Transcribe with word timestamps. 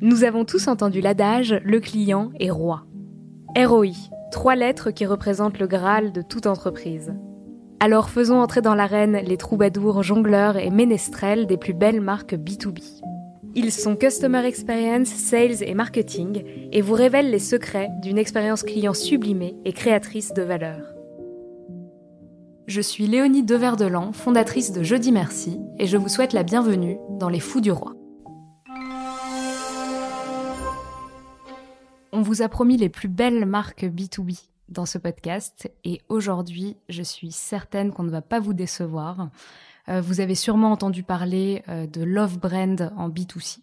Nous 0.00 0.22
avons 0.22 0.44
tous 0.44 0.68
entendu 0.68 1.00
l'adage 1.00 1.60
le 1.64 1.80
client 1.80 2.30
est 2.38 2.50
roi. 2.50 2.84
ROI, 3.56 3.94
trois 4.30 4.54
lettres 4.54 4.92
qui 4.92 5.04
représentent 5.06 5.58
le 5.58 5.66
Graal 5.66 6.12
de 6.12 6.22
toute 6.22 6.46
entreprise. 6.46 7.12
Alors 7.80 8.08
faisons 8.08 8.40
entrer 8.40 8.60
dans 8.60 8.76
l'arène 8.76 9.20
les 9.24 9.36
troubadours, 9.36 10.04
jongleurs 10.04 10.56
et 10.56 10.70
ménestrels 10.70 11.48
des 11.48 11.56
plus 11.56 11.74
belles 11.74 12.00
marques 12.00 12.34
B2B. 12.34 12.80
Ils 13.56 13.72
sont 13.72 13.96
Customer 13.96 14.44
Experience, 14.44 15.08
Sales 15.08 15.64
et 15.64 15.74
Marketing 15.74 16.44
et 16.70 16.80
vous 16.80 16.94
révèlent 16.94 17.30
les 17.30 17.40
secrets 17.40 17.90
d'une 18.00 18.18
expérience 18.18 18.62
client 18.62 18.94
sublimée 18.94 19.56
et 19.64 19.72
créatrice 19.72 20.32
de 20.32 20.42
valeur. 20.42 20.94
Je 22.68 22.80
suis 22.80 23.08
Léonie 23.08 23.42
Deverdelan, 23.42 24.12
fondatrice 24.12 24.70
de 24.70 24.84
Jeudi 24.84 25.10
Merci, 25.10 25.58
et 25.78 25.86
je 25.86 25.96
vous 25.96 26.08
souhaite 26.08 26.34
la 26.34 26.44
bienvenue 26.44 26.98
dans 27.18 27.30
Les 27.30 27.40
Fous 27.40 27.62
du 27.62 27.72
Roi. 27.72 27.94
On 32.10 32.22
vous 32.22 32.40
a 32.40 32.48
promis 32.48 32.78
les 32.78 32.88
plus 32.88 33.08
belles 33.08 33.44
marques 33.44 33.84
B2B 33.84 34.40
dans 34.70 34.86
ce 34.86 34.96
podcast 34.96 35.70
et 35.84 36.00
aujourd'hui, 36.08 36.76
je 36.88 37.02
suis 37.02 37.32
certaine 37.32 37.92
qu'on 37.92 38.02
ne 38.02 38.10
va 38.10 38.22
pas 38.22 38.40
vous 38.40 38.54
décevoir. 38.54 39.28
Euh, 39.90 40.00
vous 40.00 40.20
avez 40.20 40.34
sûrement 40.34 40.72
entendu 40.72 41.02
parler 41.02 41.62
euh, 41.68 41.86
de 41.86 42.02
Love 42.02 42.38
Brand 42.38 42.92
en 42.96 43.10
B2C, 43.10 43.58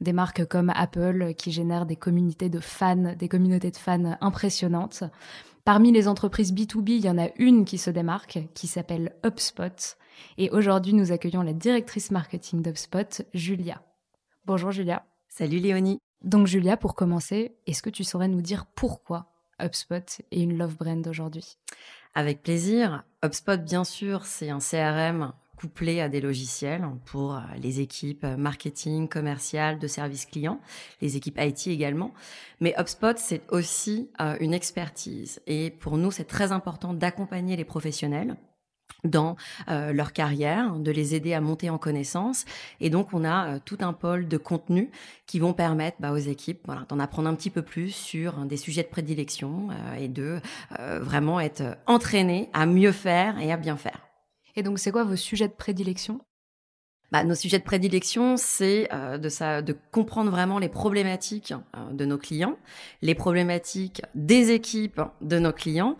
des 0.00 0.12
marques 0.12 0.44
comme 0.46 0.70
Apple 0.76 1.34
qui 1.36 1.50
génèrent 1.50 1.86
des 1.86 1.96
communautés 1.96 2.48
de 2.48 2.60
fans, 2.60 3.14
des 3.18 3.28
communautés 3.28 3.72
de 3.72 3.76
fans 3.76 4.16
impressionnantes. 4.20 5.02
Parmi 5.64 5.90
les 5.90 6.06
entreprises 6.06 6.52
B2B, 6.54 6.90
il 6.90 7.04
y 7.04 7.10
en 7.10 7.18
a 7.18 7.30
une 7.36 7.64
qui 7.64 7.78
se 7.78 7.90
démarque, 7.90 8.38
qui 8.54 8.68
s'appelle 8.68 9.16
HubSpot. 9.26 9.96
Et 10.38 10.50
aujourd'hui, 10.50 10.94
nous 10.94 11.10
accueillons 11.10 11.42
la 11.42 11.52
directrice 11.52 12.12
marketing 12.12 12.62
d'HubSpot, 12.62 13.22
Julia. 13.34 13.82
Bonjour 14.46 14.70
Julia. 14.70 15.04
Salut 15.28 15.58
Léonie. 15.58 15.98
Donc 16.22 16.46
Julia, 16.46 16.76
pour 16.76 16.94
commencer, 16.94 17.52
est-ce 17.66 17.82
que 17.82 17.90
tu 17.90 18.04
saurais 18.04 18.28
nous 18.28 18.42
dire 18.42 18.66
pourquoi 18.74 19.26
HubSpot 19.60 20.22
est 20.30 20.40
une 20.40 20.56
love 20.56 20.76
brand 20.76 21.06
aujourd'hui? 21.06 21.56
Avec 22.14 22.42
plaisir. 22.42 23.04
HubSpot, 23.24 23.56
bien 23.56 23.84
sûr, 23.84 24.24
c'est 24.26 24.50
un 24.50 24.58
CRM 24.58 25.32
couplé 25.56 26.00
à 26.00 26.08
des 26.08 26.20
logiciels 26.20 26.84
pour 27.04 27.34
euh, 27.34 27.40
les 27.60 27.80
équipes 27.80 28.24
marketing, 28.24 29.08
commercial, 29.08 29.78
de 29.78 29.86
service 29.88 30.26
client, 30.26 30.60
les 31.00 31.16
équipes 31.16 31.38
IT 31.40 31.66
également. 31.66 32.12
Mais 32.60 32.74
HubSpot, 32.78 33.16
c'est 33.16 33.42
aussi 33.50 34.08
euh, 34.20 34.36
une 34.40 34.54
expertise. 34.54 35.40
Et 35.46 35.70
pour 35.70 35.98
nous, 35.98 36.10
c'est 36.10 36.24
très 36.24 36.52
important 36.52 36.94
d'accompagner 36.94 37.56
les 37.56 37.64
professionnels 37.64 38.36
dans 39.04 39.36
euh, 39.68 39.92
leur 39.92 40.12
carrière, 40.12 40.74
de 40.74 40.90
les 40.90 41.14
aider 41.14 41.34
à 41.34 41.40
monter 41.40 41.70
en 41.70 41.78
connaissance. 41.78 42.44
Et 42.80 42.90
donc, 42.90 43.08
on 43.12 43.24
a 43.24 43.54
euh, 43.54 43.58
tout 43.64 43.78
un 43.80 43.92
pôle 43.92 44.26
de 44.28 44.36
contenu 44.36 44.90
qui 45.26 45.38
vont 45.38 45.52
permettre 45.52 45.98
bah, 46.00 46.12
aux 46.12 46.16
équipes 46.16 46.60
voilà, 46.66 46.84
d'en 46.88 46.98
apprendre 46.98 47.28
un 47.28 47.34
petit 47.34 47.50
peu 47.50 47.62
plus 47.62 47.90
sur 47.90 48.44
des 48.44 48.56
sujets 48.56 48.82
de 48.82 48.88
prédilection 48.88 49.68
euh, 49.70 49.94
et 49.94 50.08
de 50.08 50.40
vraiment 51.00 51.40
être 51.40 51.76
entraînés 51.86 52.50
à 52.52 52.66
mieux 52.66 52.92
faire 52.92 53.38
et 53.38 53.52
à 53.52 53.56
bien 53.56 53.76
faire. 53.76 54.06
Et 54.56 54.62
donc, 54.62 54.78
c'est 54.78 54.90
quoi 54.90 55.04
vos 55.04 55.16
sujets 55.16 55.48
de 55.48 55.52
prédilection? 55.52 56.20
Bah, 57.10 57.24
nos 57.24 57.34
sujets 57.34 57.58
de 57.58 57.64
prédilection, 57.64 58.36
c'est 58.36 58.88
de, 59.18 59.28
ça, 59.28 59.62
de 59.62 59.74
comprendre 59.92 60.30
vraiment 60.30 60.58
les 60.58 60.68
problématiques 60.68 61.54
de 61.90 62.04
nos 62.04 62.18
clients, 62.18 62.58
les 63.00 63.14
problématiques 63.14 64.02
des 64.14 64.50
équipes 64.50 65.00
de 65.22 65.38
nos 65.38 65.52
clients 65.52 65.96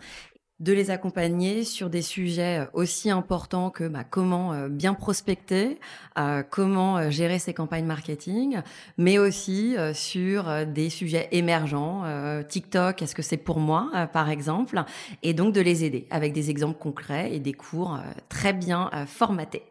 de 0.59 0.73
les 0.73 0.91
accompagner 0.91 1.63
sur 1.63 1.89
des 1.89 2.01
sujets 2.01 2.59
euh, 2.59 2.65
aussi 2.73 3.09
importants 3.09 3.69
que 3.69 3.87
bah, 3.87 4.03
comment 4.03 4.53
euh, 4.53 4.67
bien 4.67 4.93
prospecter, 4.93 5.79
euh, 6.17 6.43
comment 6.47 7.09
gérer 7.09 7.39
ses 7.39 7.53
campagnes 7.53 7.85
marketing, 7.85 8.61
mais 8.97 9.17
aussi 9.17 9.75
sur 9.93 10.65
des 10.65 10.89
sujets 10.89 11.27
émergents, 11.31 12.03
TikTok, 12.47 13.01
est-ce 13.01 13.15
que 13.15 13.21
c'est 13.21 13.37
pour 13.37 13.59
moi, 13.59 13.89
par 14.11 14.29
exemple, 14.29 14.83
et 15.23 15.33
donc 15.33 15.53
de 15.53 15.61
les 15.61 15.83
aider 15.83 16.07
avec 16.09 16.33
des 16.33 16.49
exemples 16.49 16.77
concrets 16.79 17.33
et 17.33 17.39
des 17.39 17.53
cours 17.53 17.99
très 18.27 18.53
bien 18.53 18.89
formatés. 19.07 19.63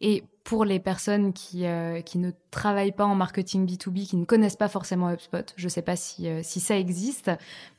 Et 0.00 0.24
pour 0.44 0.64
les 0.64 0.80
personnes 0.80 1.32
qui, 1.32 1.66
euh, 1.66 2.00
qui 2.00 2.18
ne 2.18 2.30
travaillent 2.50 2.92
pas 2.92 3.04
en 3.04 3.14
marketing 3.14 3.66
B2B, 3.66 4.06
qui 4.06 4.16
ne 4.16 4.24
connaissent 4.24 4.56
pas 4.56 4.68
forcément 4.68 5.10
HubSpot, 5.10 5.52
je 5.56 5.64
ne 5.64 5.68
sais 5.68 5.82
pas 5.82 5.96
si, 5.96 6.28
euh, 6.28 6.40
si 6.42 6.60
ça 6.60 6.78
existe, 6.78 7.30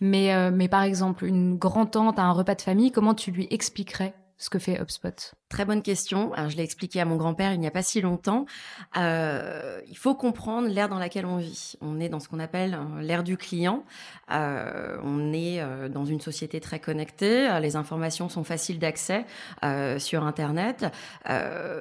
mais, 0.01 0.35
euh, 0.35 0.51
mais 0.53 0.67
par 0.67 0.83
exemple, 0.83 1.25
une 1.25 1.57
grand-tante 1.57 2.19
à 2.19 2.23
un 2.23 2.31
repas 2.31 2.55
de 2.55 2.61
famille, 2.61 2.91
comment 2.91 3.15
tu 3.15 3.31
lui 3.31 3.47
expliquerais 3.49 4.13
ce 4.37 4.49
que 4.49 4.59
fait 4.59 4.79
HubSpot? 4.79 5.33
Très 5.49 5.65
bonne 5.65 5.81
question. 5.81 6.31
Je 6.47 6.55
l'ai 6.55 6.63
expliqué 6.63 7.01
à 7.01 7.05
mon 7.05 7.15
grand-père 7.15 7.53
il 7.53 7.59
n'y 7.59 7.65
a 7.65 7.71
pas 7.71 7.81
si 7.81 8.01
longtemps. 8.01 8.45
Euh, 8.97 9.81
il 9.89 9.97
faut 9.97 10.13
comprendre 10.13 10.67
l'ère 10.67 10.89
dans 10.89 10.99
laquelle 10.99 11.25
on 11.25 11.37
vit. 11.37 11.73
On 11.81 11.99
est 11.99 12.07
dans 12.07 12.19
ce 12.19 12.29
qu'on 12.29 12.39
appelle 12.39 12.75
euh, 12.75 13.01
l'ère 13.01 13.23
du 13.23 13.35
client. 13.35 13.83
Euh, 14.31 14.99
on 15.03 15.33
est 15.33 15.59
dans 15.89 16.05
une 16.05 16.21
société 16.21 16.59
très 16.59 16.79
connectée. 16.79 17.59
Les 17.61 17.75
informations 17.75 18.29
sont 18.29 18.43
faciles 18.43 18.77
d'accès 18.77 19.25
sur 19.97 20.23
Internet. 20.23 20.85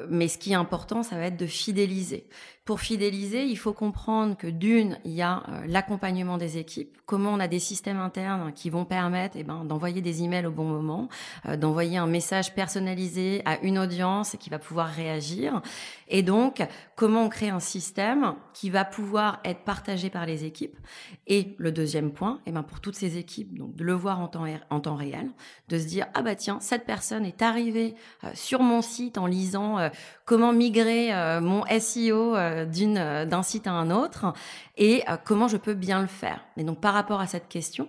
Mais 0.09 0.29
ce 0.29 0.39
qui 0.39 0.53
est 0.53 0.57
important, 0.57 1.03
ça 1.03 1.17
va 1.17 1.27
être 1.27 1.37
de 1.37 1.47
fidéliser. 1.47 2.27
Pour 2.65 2.81
fidéliser, 2.81 3.45
il 3.45 3.57
faut 3.57 3.73
comprendre 3.73 4.37
que 4.37 4.47
d'une, 4.47 4.99
il 5.07 5.13
y 5.13 5.23
a 5.23 5.43
l'accompagnement 5.67 6.37
des 6.37 6.59
équipes, 6.59 6.99
comment 7.07 7.31
on 7.31 7.41
a 7.41 7.49
des 7.49 7.61
systèmes 7.61 7.99
internes 7.99 8.53
qui 8.53 8.69
vont 8.69 8.85
permettre 8.85 9.37
eh 9.39 9.43
ben, 9.43 9.65
d'envoyer 9.65 10.03
des 10.03 10.23
emails 10.23 10.45
au 10.45 10.51
bon 10.51 10.65
moment, 10.65 11.09
d'envoyer 11.57 11.97
un 11.97 12.07
message 12.07 12.55
personnalisé 12.55 13.41
à 13.47 13.58
une 13.63 13.79
audience 13.79 14.37
qui 14.39 14.51
va 14.51 14.59
pouvoir 14.59 14.89
réagir. 14.89 15.63
Et 16.09 16.23
donc, 16.23 16.67
comment 16.97 17.25
on 17.25 17.29
crée 17.29 17.51
un 17.51 17.61
système 17.61 18.35
qui 18.55 18.71
va 18.71 18.85
pouvoir 18.85 19.41
être 19.45 19.61
partagé 19.61 20.11
par 20.11 20.27
les 20.27 20.45
équipes? 20.45 20.77
Et 21.27 21.55
le 21.59 21.73
deuxième 21.73 22.13
point, 22.13 22.41
et 22.47 22.51
eh 22.51 22.53
ben 22.53 22.63
pour 22.63 22.81
toutes 22.81 22.97
ces 22.97 23.19
équipes, 23.19 23.59
donc 23.59 23.75
de 23.77 23.85
le 23.85 23.93
voir 23.93 24.21
en 24.21 24.29
temps, 24.29 24.47
en 24.71 24.81
temps 24.81 24.97
réel, 24.97 25.31
de 25.69 25.79
se 25.79 25.87
dire 25.87 26.07
ah 26.15 26.23
bah 26.23 26.35
tiens 26.35 26.59
cette 26.61 26.87
personne 26.87 27.25
est 27.25 27.43
arrivée 27.43 27.95
euh, 28.25 28.29
sur 28.35 28.63
mon 28.63 28.83
site 28.83 29.19
en 29.19 29.27
lisant 29.27 29.79
euh, 29.79 29.89
comment 30.25 30.53
migrer 30.53 31.15
euh, 31.15 31.41
mon 31.41 31.65
SEO 31.79 32.37
d'une 32.67 32.95
d'un 33.25 33.43
site 33.43 33.67
à 33.67 33.73
un 33.73 33.91
autre 33.91 34.33
et 34.77 35.03
comment 35.25 35.49
je 35.49 35.57
peux 35.57 35.75
bien 35.75 36.01
le 36.01 36.07
faire. 36.07 36.45
Et 36.57 36.65
donc 36.65 36.81
par 36.81 36.95
rapport 36.95 37.21
à 37.21 37.27
cette 37.27 37.49
question, 37.49 37.89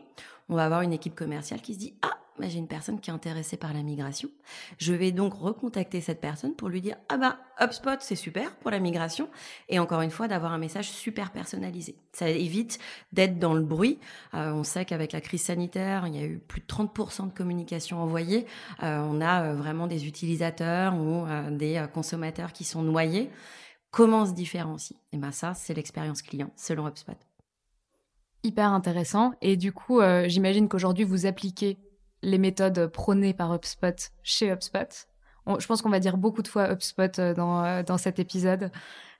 on 0.49 0.55
va 0.55 0.65
avoir 0.65 0.81
une 0.81 0.93
équipe 0.93 1.15
commerciale 1.15 1.61
qui 1.61 1.73
se 1.73 1.79
dit 1.79 1.93
ah 2.01 2.18
j'ai 2.47 2.59
une 2.59 2.67
personne 2.67 2.99
qui 2.99 3.09
est 3.09 3.13
intéressée 3.13 3.57
par 3.57 3.73
la 3.73 3.83
migration. 3.83 4.29
Je 4.77 4.93
vais 4.93 5.11
donc 5.11 5.33
recontacter 5.33 5.99
cette 5.99 6.21
personne 6.21 6.53
pour 6.53 6.69
lui 6.69 6.81
dire 6.81 6.95
ah 7.09 7.17
bah 7.17 7.37
HubSpot 7.59 7.97
c'est 7.99 8.15
super 8.15 8.55
pour 8.57 8.71
la 8.71 8.79
migration 8.79 9.29
et 9.67 9.79
encore 9.79 10.01
une 10.01 10.11
fois 10.11 10.27
d'avoir 10.27 10.53
un 10.53 10.57
message 10.57 10.89
super 10.89 11.31
personnalisé. 11.31 11.95
Ça 12.13 12.29
évite 12.29 12.79
d'être 13.11 13.39
dans 13.39 13.53
le 13.53 13.61
bruit. 13.61 13.99
Euh, 14.33 14.51
on 14.51 14.63
sait 14.63 14.85
qu'avec 14.85 15.11
la 15.11 15.21
crise 15.21 15.43
sanitaire, 15.43 16.07
il 16.07 16.15
y 16.15 16.19
a 16.19 16.25
eu 16.25 16.37
plus 16.37 16.61
de 16.61 16.65
30% 16.67 17.27
de 17.27 17.33
communication 17.33 18.01
envoyée. 18.01 18.45
Euh, 18.83 18.99
on 18.99 19.21
a 19.21 19.43
euh, 19.43 19.55
vraiment 19.55 19.87
des 19.87 20.07
utilisateurs 20.07 20.95
ou 20.95 21.25
des 21.51 21.85
consommateurs 21.93 22.53
qui 22.53 22.63
sont 22.63 22.81
noyés. 22.81 23.29
Comment 23.91 24.25
se 24.25 24.33
différencie 24.33 24.97
Et 25.11 25.17
ben 25.17 25.31
ça 25.31 25.53
c'est 25.53 25.73
l'expérience 25.73 26.21
client 26.21 26.51
selon 26.55 26.87
HubSpot. 26.87 27.17
Hyper 28.43 28.71
intéressant. 28.71 29.33
Et 29.41 29.57
du 29.57 29.73
coup, 29.73 29.99
j'imagine 30.27 30.69
qu'aujourd'hui, 30.69 31.03
vous 31.03 31.25
appliquez 31.25 31.77
les 32.21 32.37
méthodes 32.37 32.87
prônées 32.87 33.33
par 33.33 33.53
HubSpot 33.53 34.11
chez 34.23 34.51
HubSpot. 34.51 35.07
je 35.59 35.67
pense 35.67 35.81
qu'on 35.81 35.89
va 35.89 35.99
dire 35.99 36.17
beaucoup 36.17 36.41
de 36.41 36.47
fois 36.47 36.71
HubSpot 36.71 37.19
euh, 37.19 37.33
dans, 37.33 37.63
euh, 37.63 37.83
dans 37.83 37.97
cet 37.97 38.19
épisode. 38.19 38.71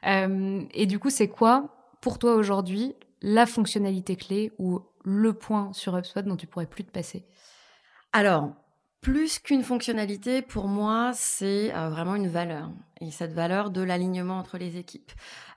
Euh, 0.06 0.64
et 0.74 0.86
du 0.86 1.00
coup, 1.00 1.10
c'est 1.10 1.28
quoi, 1.28 1.70
pour 2.02 2.20
toi 2.20 2.36
aujourd'hui, 2.36 2.96
la 3.22 3.46
fonctionnalité 3.46 4.16
clé 4.16 4.52
ou 4.58 4.82
le 5.04 5.34
point 5.34 5.72
sur 5.74 5.98
HubSpot 5.98 6.22
dont 6.22 6.36
tu 6.36 6.48
pourrais 6.48 6.66
plus 6.66 6.84
te 6.84 6.92
passer? 6.92 7.26
Alors, 8.14 8.54
plus 9.02 9.40
qu'une 9.40 9.64
fonctionnalité, 9.64 10.42
pour 10.42 10.68
moi, 10.68 11.12
c'est 11.14 11.74
euh, 11.76 11.90
vraiment 11.90 12.16
une 12.16 12.28
valeur. 12.28 12.70
Et 13.02 13.12
cette 13.12 13.34
valeur 13.34 13.70
de 13.70 13.82
l'alignement 13.82 14.38
entre 14.38 14.58
les 14.58 14.78
équipes. 14.78 15.12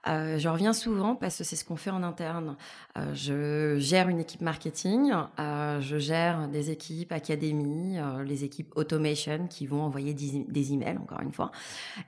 Euh, 0.09 0.37
je 0.39 0.49
reviens 0.49 0.73
souvent 0.73 1.15
parce 1.15 1.39
que 1.39 1.45
c'est 1.45 1.57
ce 1.57 1.65
qu'on 1.65 1.77
fait 1.77 1.91
en 1.91 2.03
interne. 2.03 2.57
Euh, 2.99 3.15
je 3.15 3.79
gère 3.79 4.09
une 4.09 4.21
équipe 4.21 4.41
marketing, 4.41 5.13
euh, 5.39 5.81
je 5.81 5.99
gère 5.99 6.49
des 6.49 6.71
équipes 6.71 7.13
académie, 7.13 7.99
les 8.25 8.45
équipes 8.45 8.73
automation 8.77 9.47
qui 9.49 9.67
vont 9.67 9.83
envoyer 9.83 10.15
des, 10.15 10.73
emails, 10.73 10.99
encore 10.99 11.21
une 11.21 11.33
fois. 11.33 11.51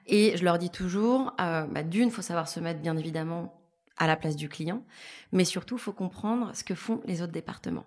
Et 0.07 0.37
je 0.37 0.45
leur 0.45 0.59
dis 0.59 0.71
toujours, 0.71 1.33
bah, 1.39 1.83
d'une, 1.83 2.11
faut 2.11 2.23
savoir 2.23 2.49
se 2.49 2.61
mettre 2.61 2.81
bien 2.81 2.97
évidemment 2.97 3.64
à 3.97 4.07
la 4.07 4.17
place 4.17 4.37
du 4.37 4.49
client, 4.49 4.83
mais 5.33 5.45
surtout, 5.45 5.79
faut 5.79 5.93
comprendre 5.93 6.51
ce 6.55 6.65
que 6.65 6.75
font 6.75 7.01
les 7.07 7.23
autres 7.23 7.33
départements 7.33 7.87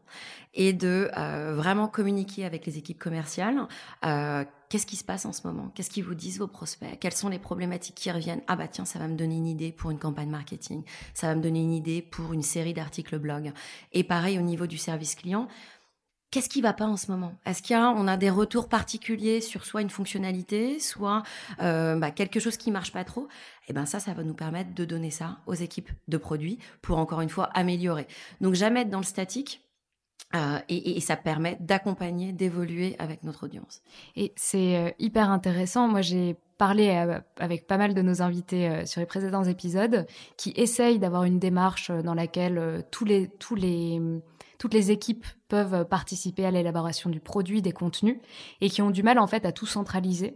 et 0.53 0.73
de 0.73 1.09
euh, 1.17 1.53
vraiment 1.55 1.87
communiquer 1.87 2.45
avec 2.45 2.65
les 2.65 2.77
équipes 2.77 2.99
commerciales. 2.99 3.67
Euh, 4.05 4.45
Qu'est-ce 4.69 4.85
qui 4.85 4.97
se 4.97 5.03
passe 5.05 5.25
en 5.25 5.31
ce 5.31 5.47
moment? 5.47 5.71
Qu'est-ce 5.73 5.89
qu'ils 5.89 6.03
vous 6.03 6.13
disent 6.13 6.39
vos 6.39 6.47
prospects? 6.47 6.99
Quelles 6.99 7.13
sont 7.13 7.29
les 7.29 7.39
problématiques 7.39 7.95
qui 7.95 8.11
reviennent? 8.11 8.41
Ah 8.47 8.57
bah 8.57 8.67
tiens, 8.67 8.83
ça 8.83 8.99
va 8.99 9.07
me 9.07 9.15
donner 9.15 9.37
une 9.37 9.47
idée 9.47 9.71
pour 9.71 9.91
une 9.91 9.97
campagne 9.97 10.29
marketing. 10.29 10.83
Ça 11.13 11.27
va 11.27 11.35
me 11.35 11.41
donner 11.41 11.61
une 11.61 11.71
idée 11.71 12.01
pour 12.01 12.33
une 12.33 12.41
série 12.41 12.73
d'articles 12.73 13.17
blog. 13.17 13.53
Et 13.93 14.03
pareil 14.03 14.37
au 14.37 14.41
niveau 14.41 14.67
du 14.67 14.77
service 14.77 15.15
client. 15.15 15.47
Qu'est-ce 16.29 16.49
qui 16.49 16.59
va 16.59 16.73
pas 16.73 16.85
en 16.85 16.97
ce 16.97 17.09
moment? 17.09 17.33
Est-ce 17.45 17.61
qu'il 17.61 17.73
y 17.73 17.79
a, 17.79 18.17
des 18.17 18.29
retours 18.29 18.67
particuliers 18.67 19.39
sur 19.39 19.63
soit 19.63 19.81
une 19.81 19.89
fonctionnalité, 19.89 20.77
soit 20.79 21.23
euh, 21.61 21.95
bah, 21.95 22.11
quelque 22.11 22.41
chose 22.41 22.57
qui 22.57 22.69
marche 22.69 22.91
pas 22.91 23.05
trop? 23.05 23.29
Eh 23.69 23.73
ben 23.73 23.85
ça, 23.85 24.01
ça 24.01 24.13
va 24.13 24.23
nous 24.23 24.33
permettre 24.33 24.73
de 24.73 24.83
donner 24.83 25.09
ça 25.09 25.37
aux 25.45 25.53
équipes 25.53 25.89
de 26.09 26.17
produits 26.17 26.59
pour 26.81 26.97
encore 26.97 27.21
une 27.21 27.29
fois 27.29 27.45
améliorer. 27.53 28.07
Donc 28.41 28.55
jamais 28.55 28.81
être 28.81 28.89
dans 28.89 28.99
le 28.99 29.05
statique. 29.05 29.61
Euh, 30.35 30.59
et, 30.67 30.99
ça 30.99 31.15
permet 31.15 31.55
d'accompagner, 31.61 32.33
d'évoluer 32.33 32.97
avec 32.99 33.23
notre 33.23 33.45
audience. 33.45 33.81
Et 34.17 34.33
c'est 34.35 34.75
euh, 34.75 34.89
hyper 34.99 35.29
intéressant. 35.29 35.87
Moi, 35.87 36.01
j'ai 36.01 36.35
parlé 36.57 36.89
avec 37.39 37.65
pas 37.65 37.77
mal 37.77 37.93
de 37.93 38.01
nos 38.01 38.21
invités 38.21 38.85
sur 38.85 38.99
les 38.99 39.05
précédents 39.05 39.45
épisodes 39.45 40.05
qui 40.35 40.51
essayent 40.57 40.99
d'avoir 40.99 41.23
une 41.23 41.39
démarche 41.39 41.91
dans 41.91 42.15
laquelle 42.15 42.83
tous 42.91 43.05
les 43.05 43.29
tous 43.39 43.55
les 43.55 44.01
toutes 44.57 44.73
les 44.73 44.91
équipes 44.91 45.25
peuvent 45.47 45.85
participer 45.85 46.45
à 46.45 46.51
l'élaboration 46.51 47.09
du 47.09 47.19
produit, 47.19 47.61
des 47.61 47.71
contenus, 47.71 48.17
et 48.61 48.69
qui 48.69 48.81
ont 48.81 48.91
du 48.91 49.03
mal 49.03 49.19
en 49.19 49.27
fait 49.27 49.45
à 49.45 49.51
tout 49.51 49.65
centraliser 49.65 50.35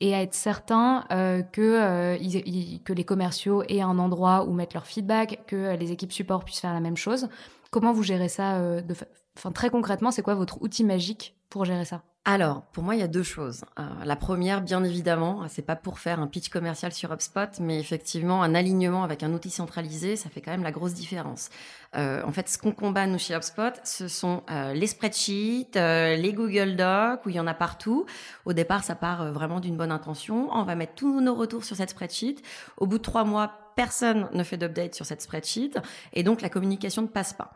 et 0.00 0.14
à 0.14 0.22
être 0.22 0.34
certains 0.34 1.04
euh, 1.10 1.42
que, 1.42 1.60
euh, 1.60 2.78
que 2.84 2.92
les 2.92 3.04
commerciaux 3.04 3.62
aient 3.68 3.80
un 3.80 3.98
endroit 3.98 4.44
où 4.44 4.52
mettre 4.52 4.76
leur 4.76 4.86
feedback, 4.86 5.44
que 5.46 5.74
les 5.76 5.92
équipes 5.92 6.12
support 6.12 6.44
puissent 6.44 6.60
faire 6.60 6.74
la 6.74 6.80
même 6.80 6.96
chose. 6.96 7.28
Comment 7.70 7.92
vous 7.92 8.02
gérez 8.02 8.28
ça 8.28 8.56
euh, 8.56 8.82
de 8.82 8.94
enfin, 9.36 9.52
Très 9.52 9.70
concrètement, 9.70 10.10
c'est 10.10 10.22
quoi 10.22 10.34
votre 10.34 10.60
outil 10.62 10.84
magique 10.84 11.34
pour 11.48 11.64
gérer 11.64 11.84
ça? 11.84 12.02
Alors, 12.28 12.62
pour 12.72 12.82
moi, 12.82 12.96
il 12.96 13.00
y 13.00 13.04
a 13.04 13.08
deux 13.08 13.22
choses. 13.22 13.64
Euh, 13.78 13.84
la 14.04 14.16
première, 14.16 14.60
bien 14.60 14.82
évidemment, 14.82 15.46
c'est 15.48 15.62
pas 15.62 15.76
pour 15.76 16.00
faire 16.00 16.18
un 16.18 16.26
pitch 16.26 16.48
commercial 16.48 16.92
sur 16.92 17.12
HubSpot, 17.12 17.60
mais 17.60 17.78
effectivement, 17.78 18.42
un 18.42 18.52
alignement 18.56 19.04
avec 19.04 19.22
un 19.22 19.32
outil 19.32 19.48
centralisé, 19.48 20.16
ça 20.16 20.28
fait 20.28 20.40
quand 20.40 20.50
même 20.50 20.64
la 20.64 20.72
grosse 20.72 20.92
différence. 20.92 21.50
Euh, 21.94 22.24
en 22.24 22.32
fait, 22.32 22.48
ce 22.48 22.58
qu'on 22.58 22.72
combat, 22.72 23.06
nous, 23.06 23.20
chez 23.20 23.36
HubSpot, 23.36 23.72
ce 23.84 24.08
sont 24.08 24.42
euh, 24.50 24.72
les 24.72 24.88
spreadsheets, 24.88 25.76
euh, 25.76 26.16
les 26.16 26.32
Google 26.32 26.74
Docs, 26.74 27.24
où 27.26 27.28
il 27.28 27.36
y 27.36 27.40
en 27.40 27.46
a 27.46 27.54
partout. 27.54 28.06
Au 28.44 28.52
départ, 28.52 28.82
ça 28.82 28.96
part 28.96 29.22
euh, 29.22 29.30
vraiment 29.30 29.60
d'une 29.60 29.76
bonne 29.76 29.92
intention. 29.92 30.48
On 30.50 30.64
va 30.64 30.74
mettre 30.74 30.94
tous 30.96 31.20
nos 31.20 31.34
retours 31.36 31.62
sur 31.62 31.76
cette 31.76 31.90
spreadsheet. 31.90 32.42
Au 32.76 32.88
bout 32.88 32.98
de 32.98 33.04
trois 33.04 33.22
mois, 33.22 33.52
personne 33.76 34.28
ne 34.32 34.42
fait 34.42 34.56
d'update 34.56 34.96
sur 34.96 35.06
cette 35.06 35.22
spreadsheet, 35.22 35.78
et 36.12 36.24
donc 36.24 36.42
la 36.42 36.48
communication 36.48 37.02
ne 37.02 37.06
passe 37.06 37.34
pas. 37.34 37.52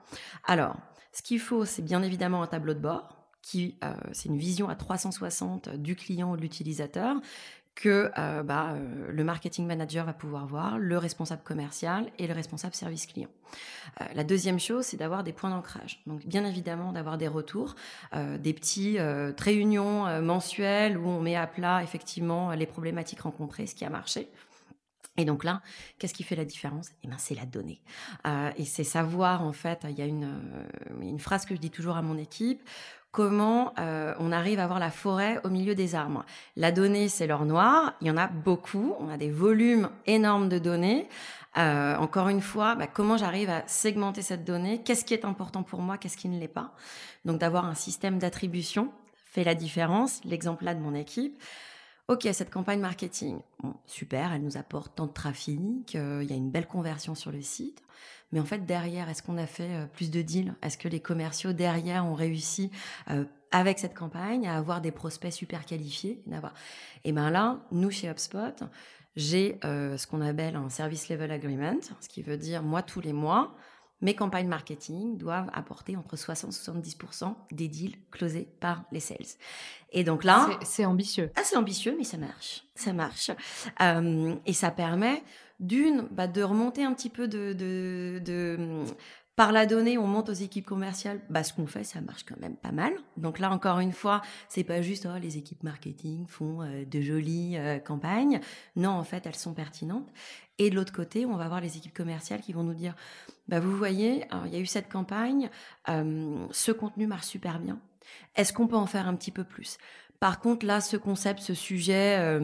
Alors, 0.47 0.77
ce 1.13 1.23
qu'il 1.23 1.41
faut, 1.41 1.65
c'est 1.65 1.83
bien 1.83 2.05
évidemment 2.05 2.41
un 2.41 2.47
tableau 2.47 2.75
de 2.75 2.79
bord 2.79 3.20
euh, 3.55 3.93
c'est 4.13 4.29
une 4.29 4.39
vision 4.39 4.69
à 4.69 4.75
360 4.75 5.71
du 5.77 5.97
client 5.97 6.33
ou 6.33 6.37
de 6.37 6.43
l'utilisateur 6.43 7.17
que 7.75 8.11
euh, 8.19 8.43
bah, 8.43 8.73
euh, 8.73 9.11
le 9.11 9.25
marketing 9.25 9.67
manager 9.67 10.05
va 10.05 10.13
pouvoir 10.13 10.47
voir, 10.47 10.79
le 10.79 10.99
responsable 10.99 11.43
commercial 11.43 12.11
et 12.19 12.27
le 12.27 12.35
responsable 12.35 12.75
service 12.75 13.07
client. 13.07 13.31
La 14.15 14.23
deuxième 14.23 14.61
chose, 14.61 14.85
c'est 14.85 14.97
d'avoir 14.97 15.25
des 15.25 15.33
points 15.33 15.51
d'ancrage. 15.51 16.03
Donc 16.07 16.25
bien 16.27 16.45
évidemment 16.45 16.93
d'avoir 16.93 17.19
des 17.19 17.27
retours, 17.27 17.75
des 18.15 18.53
petits 18.53 18.99
réunions 19.01 20.23
mensuelles 20.23 20.97
où 20.97 21.09
on 21.09 21.21
met 21.21 21.35
à 21.35 21.49
plat 21.49 21.83
effectivement 21.83 22.53
les 22.53 22.67
problématiques 22.67 23.23
rencontrées, 23.23 23.67
ce 23.67 23.75
qui 23.75 23.85
a 23.85 23.91
marché. 23.91 24.29
Et 25.17 25.25
donc 25.25 25.43
là, 25.43 25.61
qu'est-ce 25.99 26.15
qui 26.15 26.23
fait 26.23 26.37
la 26.37 26.45
différence? 26.45 26.91
Eh 27.03 27.09
ben, 27.09 27.17
c'est 27.19 27.35
la 27.35 27.47
donnée. 27.47 27.83
Et 28.57 28.65
c'est 28.65 28.85
savoir, 28.85 29.43
en 29.43 29.53
fait, 29.53 29.85
il 29.89 29.99
y 29.99 30.03
a 30.03 30.07
une 30.07 31.19
phrase 31.19 31.45
que 31.45 31.57
je 31.57 31.61
dis 31.61 31.71
toujours 31.71 31.97
à 31.97 32.03
mon 32.03 32.17
équipe, 32.17 32.63
comment 33.13 33.73
euh, 33.79 34.15
on 34.19 34.33
arrive 34.33 34.61
à 34.61 34.67
voir 34.67 34.79
la 34.79 34.91
forêt 34.91 35.41
au 35.45 35.49
milieu 35.49 35.75
des 35.75 35.95
arbres. 35.95 36.25
La 36.57 36.73
donnée, 36.73 37.09
c'est 37.09 37.27
l'or 37.27 37.45
noir. 37.45 37.95
Il 38.01 38.07
y 38.07 38.11
en 38.11 38.17
a 38.17 38.29
beaucoup. 38.29 38.95
On 39.01 39.09
a 39.09 39.17
des 39.17 39.31
volumes 39.31 39.91
énormes 40.07 40.49
de 40.49 40.59
données. 40.59 41.09
Euh, 41.59 41.97
encore 41.97 42.29
une 42.29 42.41
fois, 42.41 42.77
bah, 42.77 42.87
comment 42.87 43.17
j'arrive 43.17 43.51
à 43.51 43.67
segmenter 43.67 44.23
cette 44.23 44.45
donnée? 44.45 44.83
Qu'est-ce 44.83 45.05
qui 45.05 45.15
est 45.15 45.25
important 45.25 45.63
pour 45.63 45.81
moi? 45.81 45.99
Qu'est-ce 45.99 46.17
qui 46.17 46.29
ne 46.29 46.39
l'est 46.39 46.49
pas? 46.49 46.73
Donc 47.25 47.39
d'avoir 47.39 47.65
un 47.65 47.75
système 47.75 48.19
d'attribution 48.19 48.93
fait 49.25 49.45
la 49.45 49.55
différence. 49.55 50.21
L'exemple 50.25 50.65
là 50.65 50.75
de 50.75 50.81
mon 50.81 50.95
équipe. 50.95 51.41
Ok, 52.11 52.27
cette 52.33 52.51
campagne 52.51 52.81
marketing, 52.81 53.39
super, 53.87 54.33
elle 54.33 54.43
nous 54.43 54.57
apporte 54.57 54.97
tant 54.97 55.07
de 55.07 55.13
trafic, 55.13 55.95
euh, 55.95 56.25
il 56.25 56.29
y 56.29 56.33
a 56.33 56.37
une 56.37 56.51
belle 56.51 56.67
conversion 56.67 57.15
sur 57.15 57.31
le 57.31 57.41
site. 57.41 57.85
Mais 58.33 58.41
en 58.41 58.45
fait, 58.45 58.67
derrière, 58.67 59.09
est-ce 59.09 59.23
qu'on 59.23 59.39
a 59.39 59.47
fait 59.47 59.77
euh, 59.77 59.87
plus 59.87 60.11
de 60.11 60.21
deals? 60.21 60.53
Est-ce 60.61 60.77
que 60.77 60.89
les 60.89 60.99
commerciaux 60.99 61.53
derrière 61.53 62.05
ont 62.05 62.15
réussi 62.15 62.73
euh, 63.11 63.25
avec 63.53 63.79
cette 63.79 63.95
campagne 63.95 64.49
à 64.49 64.57
avoir 64.57 64.81
des 64.81 64.91
prospects 64.91 65.33
super 65.33 65.65
qualifiés? 65.65 66.21
Et 67.05 67.13
ben 67.13 67.31
là, 67.31 67.61
nous 67.71 67.93
chez 67.93 68.11
HubSpot, 68.11 68.65
j'ai 69.15 69.61
ce 69.63 70.05
qu'on 70.09 70.21
appelle 70.21 70.57
un 70.57 70.69
service 70.69 71.11
level 71.11 71.31
agreement, 71.31 71.79
ce 72.01 72.09
qui 72.09 72.23
veut 72.23 72.37
dire 72.37 72.65
moi 72.65 72.83
tous 72.83 73.01
les 73.01 73.13
mois, 73.13 73.55
mes 74.01 74.15
campagnes 74.15 74.49
marketing 74.49 75.17
doivent 75.17 75.51
apporter 75.53 75.97
entre 75.97 76.17
60 76.17 76.51
et 76.51 76.89
70% 76.89 77.35
des 77.53 77.69
deals 77.69 77.97
closés 78.11 78.49
par 78.61 78.85
les 78.93 79.01
sales. 79.01 79.19
Et 79.93 80.05
donc 80.05 80.25
là, 80.25 80.49
c'est 80.63 80.85
ambitieux. 80.85 81.31
Ah, 81.37 81.43
c'est 81.45 81.57
ambitieux, 81.57 81.95
mais 81.97 82.05
ça 82.05 82.17
marche, 82.17 82.65
ça 82.75 82.93
marche, 82.93 83.31
euh, 83.81 84.35
et 84.47 84.53
ça 84.53 84.71
permet 84.71 85.23
d'une 85.59 86.09
bah, 86.11 86.27
de 86.27 86.43
remonter 86.43 86.85
un 86.85 86.95
petit 86.95 87.11
peu 87.11 87.29
de, 87.29 87.53
de, 87.53 88.21
de 88.25 88.85
par 89.41 89.53
la 89.53 89.65
donnée, 89.65 89.97
on 89.97 90.07
monte 90.07 90.29
aux 90.29 90.35
équipes 90.35 90.67
commerciales. 90.67 91.19
Bah, 91.31 91.43
ce 91.43 91.55
qu'on 91.55 91.67
fait, 91.67 91.83
ça 91.83 92.03
marche 92.03 92.27
quand 92.29 92.39
même 92.43 92.57
pas 92.57 92.73
mal. 92.73 92.93
Donc 93.17 93.39
là, 93.39 93.51
encore 93.51 93.79
une 93.79 93.93
fois, 93.93 94.21
c'est 94.51 94.65
pas 94.65 94.83
juste 94.83 95.09
oh, 95.11 95.19
les 95.19 95.39
équipes 95.39 95.63
marketing 95.63 96.27
font 96.27 96.61
euh, 96.61 96.85
de 96.85 97.01
jolies 97.01 97.57
euh, 97.57 97.79
campagnes. 97.79 98.41
Non, 98.77 98.91
en 98.91 99.03
fait, 99.03 99.25
elles 99.25 99.35
sont 99.35 99.55
pertinentes. 99.55 100.13
Et 100.59 100.69
de 100.69 100.75
l'autre 100.75 100.93
côté, 100.93 101.25
on 101.25 101.37
va 101.37 101.47
avoir 101.47 101.63
les 101.63 101.79
équipes 101.79 101.95
commerciales 101.95 102.43
qui 102.43 102.53
vont 102.53 102.65
nous 102.65 102.75
dire 102.75 102.95
bah, 103.49 103.61
vous 103.61 103.75
voyez, 103.75 104.27
il 104.45 104.53
y 104.53 104.57
a 104.57 104.61
eu 104.61 104.67
cette 104.67 104.93
campagne, 104.93 105.49
euh, 105.89 106.47
ce 106.51 106.71
contenu 106.71 107.07
marche 107.07 107.25
super 107.25 107.61
bien. 107.61 107.81
Est-ce 108.37 108.53
qu'on 108.53 108.67
peut 108.67 108.77
en 108.77 108.85
faire 108.85 109.09
un 109.09 109.15
petit 109.15 109.31
peu 109.31 109.45
plus? 109.45 109.79
Par 110.19 110.41
contre, 110.41 110.67
là, 110.67 110.83
ce 110.83 110.99
concept, 110.99 111.41
ce 111.41 111.55
sujet. 111.55 112.39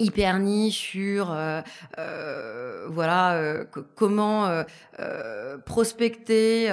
Euh, 0.00 0.04
hyper 0.04 0.38
niche 0.38 0.78
sur 0.78 1.30
euh, 1.30 1.60
euh, 1.98 2.88
voilà 2.90 3.34
euh, 3.34 3.64
comment 3.94 4.46
euh, 4.46 4.64
euh, 4.98 5.58
prospecter 5.58 6.68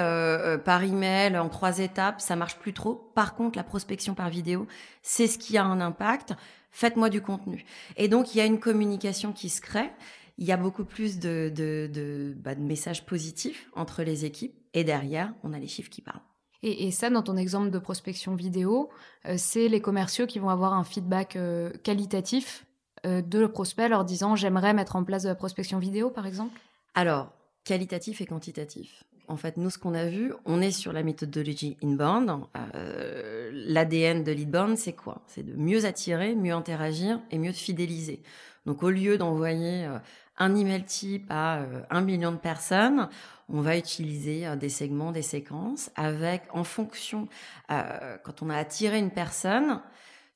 par 0.64 0.82
email 0.82 1.38
en 1.38 1.48
trois 1.48 1.78
étapes. 1.78 2.20
Ça 2.20 2.36
marche 2.36 2.56
plus 2.58 2.72
trop. 2.72 2.94
Par 3.14 3.34
contre 3.34 3.56
la 3.56 3.64
prospection 3.64 4.14
par 4.14 4.30
vidéo 4.30 4.66
c'est 5.02 5.26
ce 5.26 5.38
qui 5.38 5.58
a 5.58 5.64
un 5.64 5.80
impact. 5.80 6.34
Faites-moi 6.70 7.08
du 7.08 7.22
contenu. 7.22 7.64
Et 7.96 8.08
donc 8.08 8.34
il 8.34 8.38
y 8.38 8.40
a 8.40 8.44
une 8.44 8.60
communication 8.60 9.32
qui 9.32 9.48
se 9.48 9.60
crée. 9.60 9.90
Il 10.36 10.46
y 10.46 10.52
a 10.52 10.56
beaucoup 10.56 10.84
plus 10.84 11.18
de 11.18 11.52
de, 11.54 11.90
de, 11.92 12.34
bah, 12.36 12.54
de 12.54 12.60
messages 12.60 13.04
positifs 13.04 13.68
entre 13.74 14.02
les 14.02 14.24
équipes. 14.24 14.54
Et 14.74 14.84
derrière 14.84 15.34
on 15.42 15.52
a 15.52 15.58
les 15.58 15.68
chiffres 15.68 15.90
qui 15.90 16.02
parlent. 16.02 16.20
Et, 16.62 16.90
ça, 16.90 17.08
dans 17.08 17.22
ton 17.22 17.36
exemple 17.36 17.70
de 17.70 17.78
prospection 17.78 18.34
vidéo, 18.34 18.90
euh, 19.26 19.34
c'est 19.36 19.68
les 19.68 19.80
commerciaux 19.80 20.26
qui 20.26 20.40
vont 20.40 20.48
avoir 20.48 20.72
un 20.72 20.82
feedback 20.82 21.36
euh, 21.36 21.70
qualitatif 21.84 22.64
euh, 22.64 22.67
de 23.04 23.46
prospects 23.46 23.88
leur 23.88 24.04
disant 24.04 24.36
j'aimerais 24.36 24.74
mettre 24.74 24.96
en 24.96 25.04
place 25.04 25.22
de 25.22 25.28
la 25.28 25.34
prospection 25.34 25.78
vidéo, 25.78 26.10
par 26.10 26.26
exemple? 26.26 26.58
Alors, 26.94 27.32
qualitatif 27.64 28.20
et 28.20 28.26
quantitatif. 28.26 29.04
En 29.28 29.36
fait, 29.36 29.58
nous, 29.58 29.68
ce 29.68 29.78
qu'on 29.78 29.94
a 29.94 30.06
vu, 30.06 30.32
on 30.46 30.62
est 30.62 30.70
sur 30.70 30.92
la 30.92 31.02
méthodologie 31.02 31.76
inbound. 31.84 32.30
Euh, 32.74 33.50
L'ADN 33.52 34.24
de 34.24 34.32
l'inbound, 34.32 34.78
c'est 34.78 34.94
quoi? 34.94 35.20
C'est 35.26 35.42
de 35.42 35.54
mieux 35.54 35.84
attirer, 35.84 36.34
mieux 36.34 36.54
interagir 36.54 37.20
et 37.30 37.38
mieux 37.38 37.52
fidéliser. 37.52 38.22
Donc, 38.64 38.82
au 38.82 38.90
lieu 38.90 39.18
d'envoyer 39.18 39.84
euh, 39.84 39.98
un 40.38 40.56
email 40.56 40.84
type 40.84 41.26
à 41.28 41.58
euh, 41.58 41.82
un 41.90 42.00
million 42.00 42.32
de 42.32 42.38
personnes, 42.38 43.08
on 43.50 43.60
va 43.60 43.76
utiliser 43.76 44.46
euh, 44.46 44.56
des 44.56 44.70
segments, 44.70 45.12
des 45.12 45.22
séquences 45.22 45.90
avec, 45.94 46.42
en 46.52 46.64
fonction, 46.64 47.28
euh, 47.70 48.16
quand 48.24 48.42
on 48.42 48.48
a 48.48 48.56
attiré 48.56 48.98
une 48.98 49.10
personne, 49.10 49.80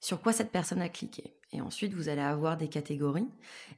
sur 0.00 0.20
quoi 0.20 0.32
cette 0.32 0.50
personne 0.50 0.82
a 0.82 0.90
cliqué. 0.90 1.32
Et 1.52 1.60
ensuite, 1.60 1.92
vous 1.92 2.08
allez 2.08 2.22
avoir 2.22 2.56
des 2.56 2.68
catégories. 2.68 3.28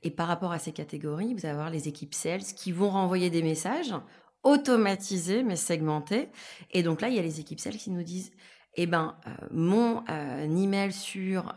Et 0.03 0.11
par 0.11 0.29
rapport 0.29 0.53
à 0.53 0.59
ces 0.59 0.73
catégories, 0.73 1.35
vous 1.35 1.41
allez 1.41 1.55
avoir 1.55 1.71
les 1.71 1.89
équipes 1.89 2.15
sales 2.15 2.43
qui 2.43 2.73
vont 2.73 2.91
renvoyer 2.91 3.31
des 3.31 3.43
messages 3.43 3.95
automatisés 4.43 5.43
mais 5.43 5.57
segmentés. 5.57 6.29
Et 6.71 6.83
donc 6.83 7.01
là, 7.01 7.09
il 7.09 7.17
y 7.17 7.19
a 7.19 7.23
les 7.23 7.41
équipes 7.41 7.61
sales 7.61 7.77
qui 7.77 7.91
nous 7.91 8.03
disent 8.03 8.31
eh 8.77 8.87
ben, 8.87 9.17
mon 9.51 10.05
email 10.07 10.93
sur 10.93 11.55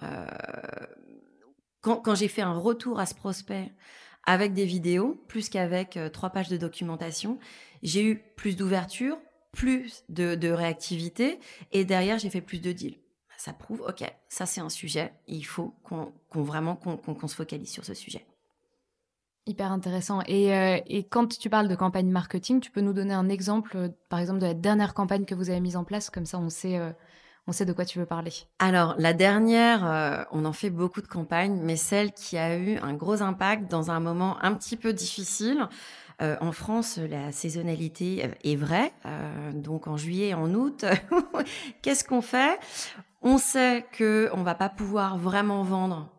quand, 1.82 1.98
quand 1.98 2.16
j'ai 2.16 2.28
fait 2.28 2.42
un 2.42 2.58
retour 2.58 3.00
à 3.00 3.06
ce 3.06 3.16
prospect 3.16 3.72
avec 4.24 4.54
des 4.54 4.66
vidéos, 4.66 5.16
plus 5.28 5.50
qu'avec 5.50 5.98
trois 6.14 6.30
pages 6.30 6.50
de 6.50 6.58
documentation, 6.58 7.40
j'ai 7.82 8.04
eu 8.04 8.18
plus 8.36 8.56
d'ouverture, 8.56 9.18
plus 9.52 10.04
de, 10.10 10.50
réactivité, 10.50 11.40
et 11.72 11.86
derrière, 11.86 12.20
j'ai 12.20 12.30
fait 12.30 12.42
plus 12.42 12.60
de 12.60 12.72
deals. 12.72 12.98
Ça 13.38 13.54
prouve, 13.54 13.82
ok, 13.88 14.04
ça 14.30 14.46
c'est 14.46 14.62
un 14.62 14.70
sujet, 14.70 15.14
il 15.28 15.46
faut 15.46 15.74
qu'on 15.84 16.12
vraiment 16.34 16.76
qu'on 16.76 17.28
se 17.28 17.36
focalise 17.36 17.72
sur 17.72 17.86
ce 17.86 17.94
sujet. 17.94 18.26
Hyper 19.48 19.72
intéressant. 19.72 20.20
Euh, 20.28 20.78
et, 20.88 21.04
quand 21.06 21.38
tu 21.40 21.50
parles 21.50 21.70
de 21.70 21.76
campagne 21.76 22.10
marketing, 22.10 22.60
tu 22.60 22.70
peux 22.70 22.82
nous 22.82 22.92
donner 22.92 23.14
un 23.14 23.30
exemple, 23.30 23.78
euh, 23.78 23.88
par 24.10 24.20
exemple, 24.20 24.40
de 24.40 24.46
la 24.46 24.54
dernière 24.54 24.94
campagne 24.94 25.24
que 25.24 25.36
vous 25.36 25.50
avez 25.50 25.62
mise 25.62 25.78
en 25.78 25.86
place, 25.86 26.10
comme 26.10 26.26
ça 26.26 26.38
on 26.38 26.50
sait, 26.50 26.78
euh, 26.78 26.92
on 27.48 27.54
sait 27.54 27.64
de 27.64 27.72
quoi 27.72 27.86
tu 27.86 27.98
veux 27.98 28.06
parler. 28.06 28.34
Alors, 28.60 28.96
la 28.98 29.14
dernière, 29.14 30.28
on 30.34 30.44
en 30.44 30.52
fait 30.52 30.70
beaucoup 30.70 31.02
de 31.02 31.08
campagnes, 31.08 31.62
mais 31.64 31.78
celle 31.78 32.12
qui 32.12 32.38
a 32.38 32.58
eu 32.58 32.78
un 32.80 32.94
gros 32.94 33.22
impact 33.22 33.72
dans 33.72 33.90
un 33.90 34.02
moment 34.02 34.38
un 34.44 34.54
petit 34.54 34.76
peu 34.76 34.92
difficile. 34.92 35.70
en 36.20 36.52
France, 36.52 36.98
la 36.98 37.32
saisonnalité 37.32 38.30
est 38.44 38.56
vraie. 38.58 38.92
donc 39.54 39.88
en 39.88 39.96
juillet 39.96 40.30
et 40.30 40.34
en 40.34 40.54
août, 40.54 40.84
qu'est-ce 41.82 42.04
qu'on 42.04 42.22
fait? 42.22 42.60
On 43.30 43.38
sait 43.38 43.86
que 43.92 44.30
on 44.32 44.42
va 44.42 44.56
pas 44.56 44.70
pouvoir 44.70 45.18
vraiment 45.18 45.62
vendre. 45.62 46.10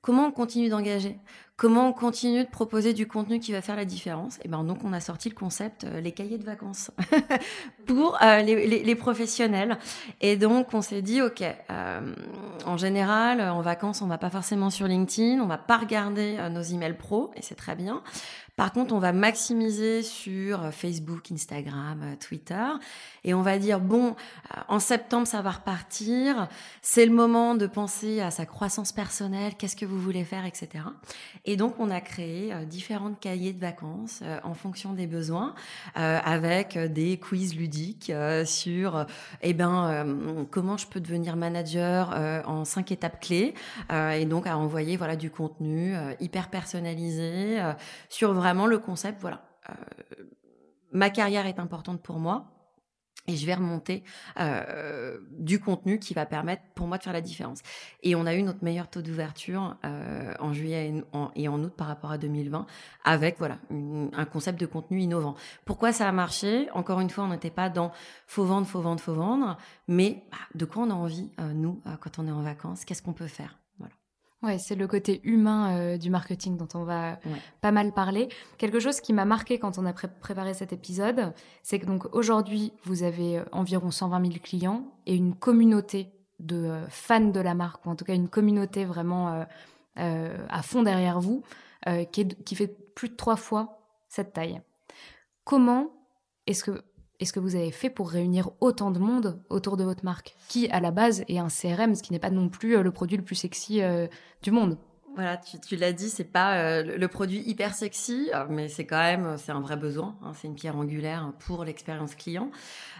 Comment 0.00 0.26
on 0.26 0.30
continue 0.30 0.68
d'engager? 0.68 1.18
Comment 1.56 1.88
on 1.88 1.92
continue 1.92 2.44
de 2.44 2.48
proposer 2.48 2.92
du 2.92 3.08
contenu 3.08 3.40
qui 3.40 3.50
va 3.50 3.62
faire 3.62 3.74
la 3.74 3.84
différence? 3.84 4.36
Et 4.36 4.42
eh 4.44 4.48
ben 4.48 4.62
donc 4.62 4.84
on 4.84 4.92
a 4.92 5.00
sorti 5.00 5.28
le 5.28 5.34
concept 5.34 5.82
euh, 5.82 6.00
les 6.00 6.12
cahiers 6.12 6.38
de 6.38 6.44
vacances 6.44 6.92
pour 7.86 8.16
euh, 8.22 8.42
les, 8.42 8.94
professionnels. 8.94 9.76
Et 10.20 10.36
donc 10.36 10.72
on 10.72 10.82
s'est 10.82 11.02
dit 11.02 11.20
ok, 11.20 11.42
euh, 11.42 12.14
en 12.64 12.76
général 12.76 13.40
en 13.40 13.60
vacances 13.60 14.00
on 14.00 14.06
va 14.06 14.18
pas 14.18 14.30
forcément 14.30 14.70
sur 14.70 14.86
LinkedIn, 14.86 15.40
on 15.40 15.46
va 15.46 15.58
pas 15.58 15.78
regarder 15.78 16.36
nos 16.48 16.62
emails 16.62 16.96
pro 16.96 17.32
et 17.34 17.42
c'est 17.42 17.56
très 17.56 17.74
bien. 17.74 18.04
Par 18.56 18.70
contre, 18.72 18.92
on 18.92 18.98
va 18.98 19.12
maximiser 19.12 20.02
sur 20.02 20.62
euh, 20.62 20.70
Facebook, 20.72 21.32
Instagram, 21.32 22.00
euh, 22.02 22.16
Twitter, 22.16 22.66
et 23.24 23.32
on 23.32 23.40
va 23.40 23.58
dire 23.58 23.80
bon, 23.80 24.08
euh, 24.08 24.60
en 24.68 24.78
septembre 24.78 25.26
ça 25.26 25.40
va 25.40 25.52
repartir. 25.52 26.48
C'est 26.82 27.06
le 27.06 27.12
moment 27.14 27.54
de 27.54 27.66
penser 27.66 28.20
à 28.20 28.30
sa 28.30 28.44
croissance 28.44 28.92
personnelle. 28.92 29.54
Qu'est-ce 29.56 29.74
que 29.74 29.86
vous 29.86 29.98
voulez 29.98 30.24
faire, 30.24 30.44
etc. 30.44 30.84
Et 31.46 31.56
donc, 31.56 31.76
on 31.78 31.88
a 31.90 32.02
créé 32.02 32.52
différents 32.66 33.14
cahiers 33.14 33.54
de 33.54 33.60
vacances 33.60 34.22
en 34.42 34.54
fonction 34.54 34.92
des 34.92 35.06
besoins, 35.06 35.54
avec 35.94 36.78
des 36.78 37.18
quiz 37.18 37.56
ludiques 37.56 38.12
sur, 38.44 39.06
eh 39.42 39.54
ben, 39.54 40.46
comment 40.50 40.76
je 40.76 40.86
peux 40.86 41.00
devenir 41.00 41.36
manager 41.36 42.14
en 42.46 42.64
cinq 42.64 42.92
étapes 42.92 43.20
clés, 43.20 43.54
et 43.90 44.24
donc 44.24 44.46
à 44.46 44.56
envoyer 44.56 44.96
voilà 44.96 45.16
du 45.16 45.30
contenu 45.30 45.94
hyper 46.20 46.48
personnalisé 46.48 47.60
sur 48.08 48.32
vraiment 48.42 48.66
le 48.66 48.78
concept, 48.78 49.20
voilà, 49.20 49.44
euh, 49.70 50.24
ma 50.90 51.10
carrière 51.10 51.46
est 51.46 51.58
importante 51.58 52.02
pour 52.02 52.18
moi. 52.18 52.48
Et 53.28 53.36
je 53.36 53.46
vais 53.46 53.54
remonter 53.54 54.02
euh, 54.40 55.16
du 55.30 55.60
contenu 55.60 56.00
qui 56.00 56.12
va 56.12 56.26
permettre 56.26 56.64
pour 56.74 56.88
moi 56.88 56.98
de 56.98 57.04
faire 57.04 57.12
la 57.12 57.20
différence. 57.20 57.60
Et 58.02 58.16
on 58.16 58.26
a 58.26 58.34
eu 58.34 58.42
notre 58.42 58.64
meilleur 58.64 58.90
taux 58.90 59.00
d'ouverture 59.00 59.76
euh, 59.84 60.34
en 60.40 60.52
juillet 60.52 60.92
et 61.36 61.46
en, 61.46 61.62
août 61.62 61.72
par 61.76 61.86
rapport 61.86 62.10
à 62.10 62.18
2020 62.18 62.66
avec 63.04 63.38
voilà 63.38 63.58
un 63.70 64.24
concept 64.24 64.58
de 64.58 64.66
contenu 64.66 65.02
innovant. 65.02 65.36
Pourquoi 65.64 65.92
ça 65.92 66.08
a 66.08 66.12
marché? 66.12 66.68
Encore 66.72 66.98
une 66.98 67.10
fois, 67.10 67.22
on 67.22 67.28
n'était 67.28 67.50
pas 67.50 67.70
dans 67.70 67.92
faut 68.26 68.44
vendre, 68.44 68.66
faut 68.66 68.80
vendre, 68.80 69.00
faut 69.00 69.14
vendre, 69.14 69.56
mais 69.86 70.24
bah, 70.32 70.38
de 70.56 70.64
quoi 70.64 70.82
on 70.82 70.90
a 70.90 70.94
envie 70.94 71.30
nous 71.54 71.80
quand 72.00 72.18
on 72.18 72.26
est 72.26 72.32
en 72.32 72.42
vacances? 72.42 72.84
Qu'est-ce 72.84 73.02
qu'on 73.02 73.12
peut 73.12 73.28
faire? 73.28 73.61
Ouais, 74.42 74.58
c'est 74.58 74.74
le 74.74 74.88
côté 74.88 75.20
humain 75.22 75.76
euh, 75.76 75.98
du 75.98 76.10
marketing 76.10 76.56
dont 76.56 76.68
on 76.74 76.82
va 76.82 77.20
pas 77.60 77.70
mal 77.70 77.92
parler. 77.92 78.28
Quelque 78.58 78.80
chose 78.80 79.00
qui 79.00 79.12
m'a 79.12 79.24
marqué 79.24 79.60
quand 79.60 79.78
on 79.78 79.86
a 79.86 79.92
préparé 79.92 80.52
cet 80.52 80.72
épisode, 80.72 81.32
c'est 81.62 81.78
que 81.78 81.86
donc 81.86 82.12
aujourd'hui, 82.12 82.72
vous 82.82 83.04
avez 83.04 83.38
euh, 83.38 83.44
environ 83.52 83.92
120 83.92 84.20
000 84.26 84.38
clients 84.42 84.84
et 85.06 85.14
une 85.14 85.36
communauté 85.36 86.08
de 86.40 86.56
euh, 86.56 86.88
fans 86.88 87.20
de 87.20 87.38
la 87.38 87.54
marque, 87.54 87.86
ou 87.86 87.90
en 87.90 87.94
tout 87.94 88.04
cas 88.04 88.14
une 88.14 88.28
communauté 88.28 88.84
vraiment 88.84 89.46
à 89.94 90.62
fond 90.62 90.82
derrière 90.82 91.20
vous, 91.20 91.42
qui, 92.10 92.26
qui 92.26 92.54
fait 92.54 92.74
plus 92.94 93.10
de 93.10 93.14
trois 93.14 93.36
fois 93.36 93.78
cette 94.08 94.32
taille. 94.32 94.60
Comment 95.44 95.90
est-ce 96.46 96.64
que 96.64 96.82
est-ce 97.22 97.32
que 97.32 97.40
vous 97.40 97.54
avez 97.54 97.70
fait 97.70 97.88
pour 97.88 98.10
réunir 98.10 98.50
autant 98.60 98.90
de 98.90 98.98
monde 98.98 99.40
autour 99.48 99.76
de 99.76 99.84
votre 99.84 100.04
marque, 100.04 100.34
qui 100.48 100.68
à 100.68 100.80
la 100.80 100.90
base 100.90 101.24
est 101.28 101.38
un 101.38 101.48
CRM, 101.48 101.94
ce 101.94 102.02
qui 102.02 102.12
n'est 102.12 102.18
pas 102.18 102.30
non 102.30 102.48
plus 102.48 102.76
euh, 102.76 102.82
le 102.82 102.90
produit 102.90 103.16
le 103.16 103.22
plus 103.22 103.36
sexy 103.36 103.80
euh, 103.80 104.08
du 104.42 104.50
monde? 104.50 104.76
Voilà, 105.14 105.36
tu, 105.36 105.76
l'as 105.76 105.92
dit, 105.92 106.08
c'est 106.08 106.24
pas 106.24 106.56
euh, 106.56 106.96
le 106.96 107.08
produit 107.08 107.42
hyper 107.46 107.74
sexy, 107.74 108.30
mais 108.48 108.68
c'est 108.68 108.86
quand 108.86 108.98
même 108.98 109.36
c'est 109.38 109.52
un 109.52 109.60
vrai 109.60 109.76
besoin. 109.76 110.16
Hein, 110.22 110.32
c'est 110.34 110.48
une 110.48 110.54
pierre 110.54 110.76
angulaire 110.76 111.32
pour 111.40 111.64
l'expérience 111.64 112.14
client. 112.14 112.50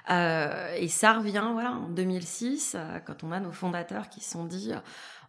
et 0.09 0.89
ça 0.89 1.13
revient, 1.15 1.49
voilà, 1.53 1.73
en 1.73 1.89
2006, 1.89 2.77
quand 3.07 3.25
on 3.25 3.33
a 3.33 3.41
nos 3.41 3.53
fondateurs 3.53 4.09
qui 4.09 4.21
se 4.21 4.31
sont 4.31 4.45
dit, 4.45 4.73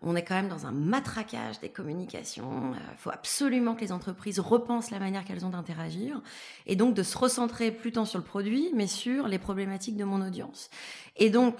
on 0.03 0.15
est 0.15 0.23
quand 0.23 0.35
même 0.35 0.49
dans 0.49 0.65
un 0.65 0.71
matraquage 0.71 1.59
des 1.59 1.69
communications. 1.69 2.73
Il 2.73 2.77
euh, 2.77 2.95
faut 2.97 3.09
absolument 3.09 3.73
que 3.73 3.81
les 3.81 3.91
entreprises 3.91 4.39
repensent 4.39 4.91
la 4.91 4.99
manière 4.99 5.23
qu'elles 5.23 5.45
ont 5.45 5.49
d'interagir 5.49 6.21
et 6.67 6.75
donc 6.75 6.93
de 6.93 7.03
se 7.03 7.17
recentrer 7.17 7.71
plus 7.71 7.93
tant 7.93 8.05
sur 8.05 8.19
le 8.19 8.25
produit, 8.25 8.69
mais 8.75 8.87
sur 8.87 9.27
les 9.27 9.39
problématiques 9.39 9.95
de 9.95 10.03
mon 10.03 10.21
audience. 10.21 10.69
Et 11.15 11.29
donc, 11.29 11.55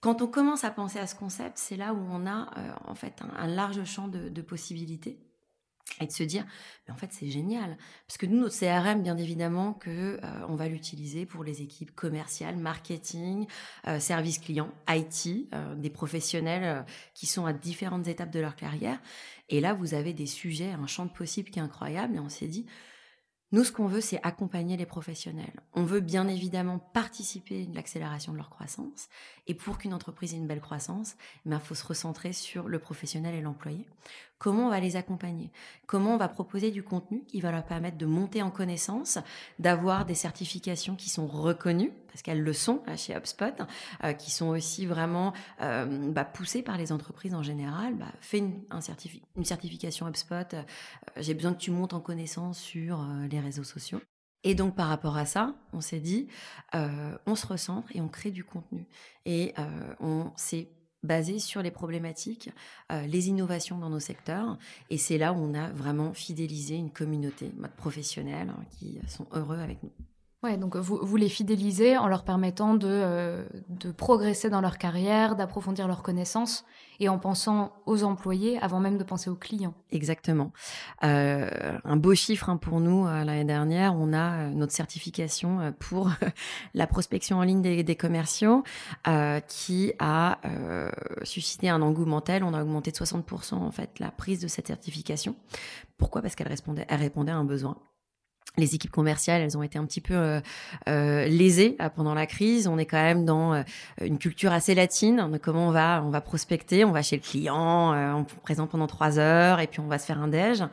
quand 0.00 0.22
on 0.22 0.26
commence 0.26 0.64
à 0.64 0.70
penser 0.70 0.98
à 0.98 1.06
ce 1.06 1.14
concept, 1.14 1.58
c'est 1.58 1.76
là 1.76 1.92
où 1.92 2.06
on 2.10 2.26
a 2.26 2.50
euh, 2.58 2.72
en 2.86 2.94
fait 2.94 3.22
un, 3.36 3.46
large 3.46 3.84
champ 3.84 4.08
de 4.08 4.42
possibilités 4.42 5.18
et 6.00 6.06
de 6.06 6.12
se 6.12 6.22
dire 6.22 6.44
mais 6.86 6.94
en 6.94 6.96
fait 6.96 7.12
c'est 7.12 7.28
génial. 7.28 7.76
Parce 8.06 8.18
que 8.18 8.26
nous 8.26 8.38
notre 8.38 8.58
CRM 8.58 9.02
bien 9.02 9.16
évidemment 9.16 9.72
que 9.72 10.18
euh, 10.22 10.46
on 10.48 10.54
va 10.54 10.68
l'utiliser 10.68 11.26
pour 11.26 11.42
les 11.44 11.62
équipes 11.62 11.94
commerciales 11.94 12.56
marketing 12.56 13.46
euh, 13.86 13.98
service 13.98 14.38
client 14.38 14.70
IT 14.88 15.48
euh, 15.52 15.74
des 15.74 15.90
professionnels 15.90 16.84
qui 17.14 17.26
sont 17.26 17.46
à 17.46 17.52
différentes 17.52 18.06
étapes 18.06 18.30
de 18.30 18.40
leur 18.40 18.56
carrière. 18.56 19.00
Et 19.48 19.60
là 19.60 19.74
vous 19.74 19.94
avez 19.94 20.12
des 20.12 20.26
sujets 20.26 20.72
un 20.72 20.86
champ 20.86 21.06
de 21.06 21.12
possibles 21.12 21.50
qui 21.50 21.58
est 21.58 21.62
incroyable. 21.62 22.16
Et 22.16 22.20
on 22.20 22.28
s'est 22.28 22.48
dit 22.48 22.66
nous, 23.52 23.64
ce 23.64 23.72
qu'on 23.72 23.86
veut, 23.86 24.00
c'est 24.00 24.20
accompagner 24.22 24.76
les 24.76 24.86
professionnels. 24.86 25.60
On 25.74 25.82
veut 25.82 26.00
bien 26.00 26.28
évidemment 26.28 26.78
participer 26.78 27.66
de 27.66 27.74
l'accélération 27.74 28.32
de 28.32 28.36
leur 28.36 28.48
croissance. 28.48 29.08
Et 29.48 29.54
pour 29.54 29.78
qu'une 29.78 29.92
entreprise 29.92 30.34
ait 30.34 30.36
une 30.36 30.46
belle 30.46 30.60
croissance, 30.60 31.16
il 31.44 31.50
ben, 31.50 31.58
faut 31.58 31.74
se 31.74 31.84
recentrer 31.84 32.32
sur 32.32 32.68
le 32.68 32.78
professionnel 32.78 33.34
et 33.34 33.40
l'employé. 33.40 33.86
Comment 34.40 34.68
on 34.68 34.70
va 34.70 34.80
les 34.80 34.96
accompagner 34.96 35.52
Comment 35.86 36.14
on 36.14 36.16
va 36.16 36.26
proposer 36.26 36.70
du 36.70 36.82
contenu 36.82 37.22
qui 37.28 37.42
va 37.42 37.52
leur 37.52 37.62
permettre 37.62 37.98
de 37.98 38.06
monter 38.06 38.40
en 38.42 38.50
connaissance, 38.50 39.18
d'avoir 39.58 40.06
des 40.06 40.14
certifications 40.14 40.96
qui 40.96 41.10
sont 41.10 41.26
reconnues, 41.26 41.92
parce 42.08 42.22
qu'elles 42.22 42.40
le 42.42 42.52
sont 42.54 42.82
chez 42.96 43.14
HubSpot, 43.14 43.52
euh, 44.02 44.14
qui 44.14 44.30
sont 44.30 44.48
aussi 44.48 44.86
vraiment 44.86 45.34
euh, 45.60 46.10
bah, 46.10 46.24
poussées 46.24 46.62
par 46.62 46.78
les 46.78 46.90
entreprises 46.90 47.34
en 47.34 47.42
général. 47.42 47.94
Bah, 47.96 48.06
fais 48.22 48.38
une, 48.38 48.62
certification 49.44 50.08
HubSpot, 50.08 50.54
euh, 50.54 50.62
j'ai 51.18 51.34
besoin 51.34 51.52
que 51.52 51.60
tu 51.60 51.70
montes 51.70 51.92
en 51.92 52.00
connaissance 52.00 52.58
sur 52.58 53.06
les 53.30 53.40
réseaux 53.40 53.62
sociaux. 53.62 54.00
Et 54.42 54.54
donc 54.54 54.74
par 54.74 54.88
rapport 54.88 55.18
à 55.18 55.26
ça, 55.26 55.54
on 55.74 55.82
s'est 55.82 56.00
dit, 56.00 56.28
on 56.72 57.34
se 57.34 57.46
recentre 57.46 57.94
et 57.94 58.00
on 58.00 58.08
crée 58.08 58.30
du 58.30 58.42
contenu. 58.42 58.86
Et 59.26 59.52
on 60.00 60.30
s'est 60.34 60.70
basé 61.02 61.38
sur 61.38 61.62
les 61.62 61.70
problématiques, 61.70 62.50
euh, 62.92 63.06
les 63.06 63.28
innovations 63.28 63.78
dans 63.78 63.90
nos 63.90 64.00
secteurs. 64.00 64.58
Et 64.90 64.98
c'est 64.98 65.18
là 65.18 65.32
où 65.32 65.36
on 65.36 65.54
a 65.54 65.70
vraiment 65.70 66.12
fidélisé 66.12 66.76
une 66.76 66.90
communauté 66.90 67.52
professionnelle 67.76 68.50
hein, 68.50 68.64
qui 68.78 68.98
sont 69.08 69.26
heureux 69.32 69.58
avec 69.58 69.82
nous. 69.82 69.92
Ouais, 70.42 70.56
donc 70.56 70.74
vous, 70.76 70.98
vous 71.02 71.16
les 71.16 71.28
fidélisez 71.28 71.98
en 71.98 72.08
leur 72.08 72.24
permettant 72.24 72.74
de, 72.74 72.88
euh, 72.88 73.44
de 73.68 73.92
progresser 73.92 74.48
dans 74.48 74.62
leur 74.62 74.78
carrière, 74.78 75.36
d'approfondir 75.36 75.86
leurs 75.86 76.02
connaissances 76.02 76.64
et 77.00 77.08
en 77.08 77.18
pensant 77.18 77.72
aux 77.86 78.04
employés 78.04 78.58
avant 78.60 78.78
même 78.78 78.98
de 78.98 79.04
penser 79.04 79.30
aux 79.30 79.34
clients. 79.34 79.74
Exactement. 79.90 80.52
Euh, 81.02 81.78
un 81.84 81.96
beau 81.96 82.14
chiffre 82.14 82.50
hein, 82.50 82.58
pour 82.58 82.80
nous 82.80 83.06
euh, 83.06 83.24
l'année 83.24 83.44
dernière, 83.44 83.94
on 83.96 84.12
a 84.12 84.44
euh, 84.44 84.50
notre 84.50 84.72
certification 84.72 85.60
euh, 85.60 85.70
pour 85.78 86.10
la 86.74 86.86
prospection 86.86 87.38
en 87.38 87.42
ligne 87.42 87.62
des, 87.62 87.96
commerciaux 87.96 88.62
qui 89.48 89.92
a 89.98 90.38
suscité 91.22 91.68
un 91.68 91.82
engouement 91.82 92.20
tel, 92.20 92.44
on 92.44 92.54
a 92.54 92.62
augmenté 92.62 92.92
de 92.92 92.96
60% 92.96 93.54
en 93.54 93.70
fait 93.72 93.98
la 93.98 94.10
prise 94.10 94.40
de 94.40 94.48
cette 94.48 94.68
certification. 94.68 95.34
Pourquoi? 95.98 96.22
Parce 96.22 96.34
qu'elle 96.34 96.48
répondait, 96.48 96.86
elle 96.88 97.00
répondait 97.00 97.32
à 97.32 97.36
un 97.36 97.44
besoin 97.44 97.76
les 98.56 98.74
équipes 98.74 98.90
commerciales, 98.90 99.42
elles 99.42 99.56
ont 99.56 99.62
été 99.62 99.78
un 99.78 99.86
petit 99.86 100.00
peu 100.00 100.14
euh, 100.14 100.40
euh 100.88 101.26
lésées 101.26 101.76
pendant 101.94 102.14
la 102.14 102.26
crise. 102.26 102.66
On 102.66 102.78
est 102.78 102.86
quand 102.86 103.00
même 103.00 103.24
dans 103.24 103.54
euh, 103.54 103.62
une 104.00 104.18
culture 104.18 104.52
assez 104.52 104.74
latine. 104.74 105.38
comment 105.40 105.68
on 105.68 105.70
va, 105.70 106.02
on 106.04 106.10
va 106.10 106.20
prospecter, 106.20 106.84
on 106.84 106.92
va 106.92 107.02
chez 107.02 107.16
le 107.16 107.22
client, 107.22 107.92
on 108.16 108.24
présente 108.42 108.70
pendant 108.70 108.86
trois 108.86 109.18
heures 109.18 109.60
et 109.60 109.66
puis 109.66 109.80
on 109.80 109.86
va 109.86 109.98
se 109.98 110.06
faire 110.06 110.20
un 110.20 110.28
déj. 110.28 110.64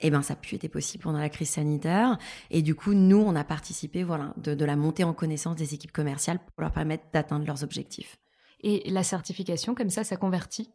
Eh 0.00 0.10
ben, 0.10 0.22
ça 0.22 0.34
a 0.34 0.36
pu 0.36 0.54
été 0.54 0.68
possible 0.68 1.04
pendant 1.04 1.18
la 1.18 1.28
crise 1.28 1.50
sanitaire. 1.50 2.18
Et 2.50 2.62
du 2.62 2.74
coup, 2.74 2.94
nous, 2.94 3.18
on 3.18 3.34
a 3.34 3.44
participé, 3.44 4.04
voilà, 4.04 4.32
de, 4.36 4.54
de 4.54 4.64
la 4.64 4.76
montée 4.76 5.04
en 5.04 5.14
connaissance 5.14 5.56
des 5.56 5.74
équipes 5.74 5.92
commerciales 5.92 6.38
pour 6.38 6.62
leur 6.62 6.72
permettre 6.72 7.04
d'atteindre 7.12 7.46
leurs 7.46 7.64
objectifs. 7.64 8.18
Et 8.60 8.88
la 8.90 9.02
certification, 9.02 9.74
comme 9.74 9.90
ça, 9.90 10.04
ça 10.04 10.16
convertit? 10.16 10.70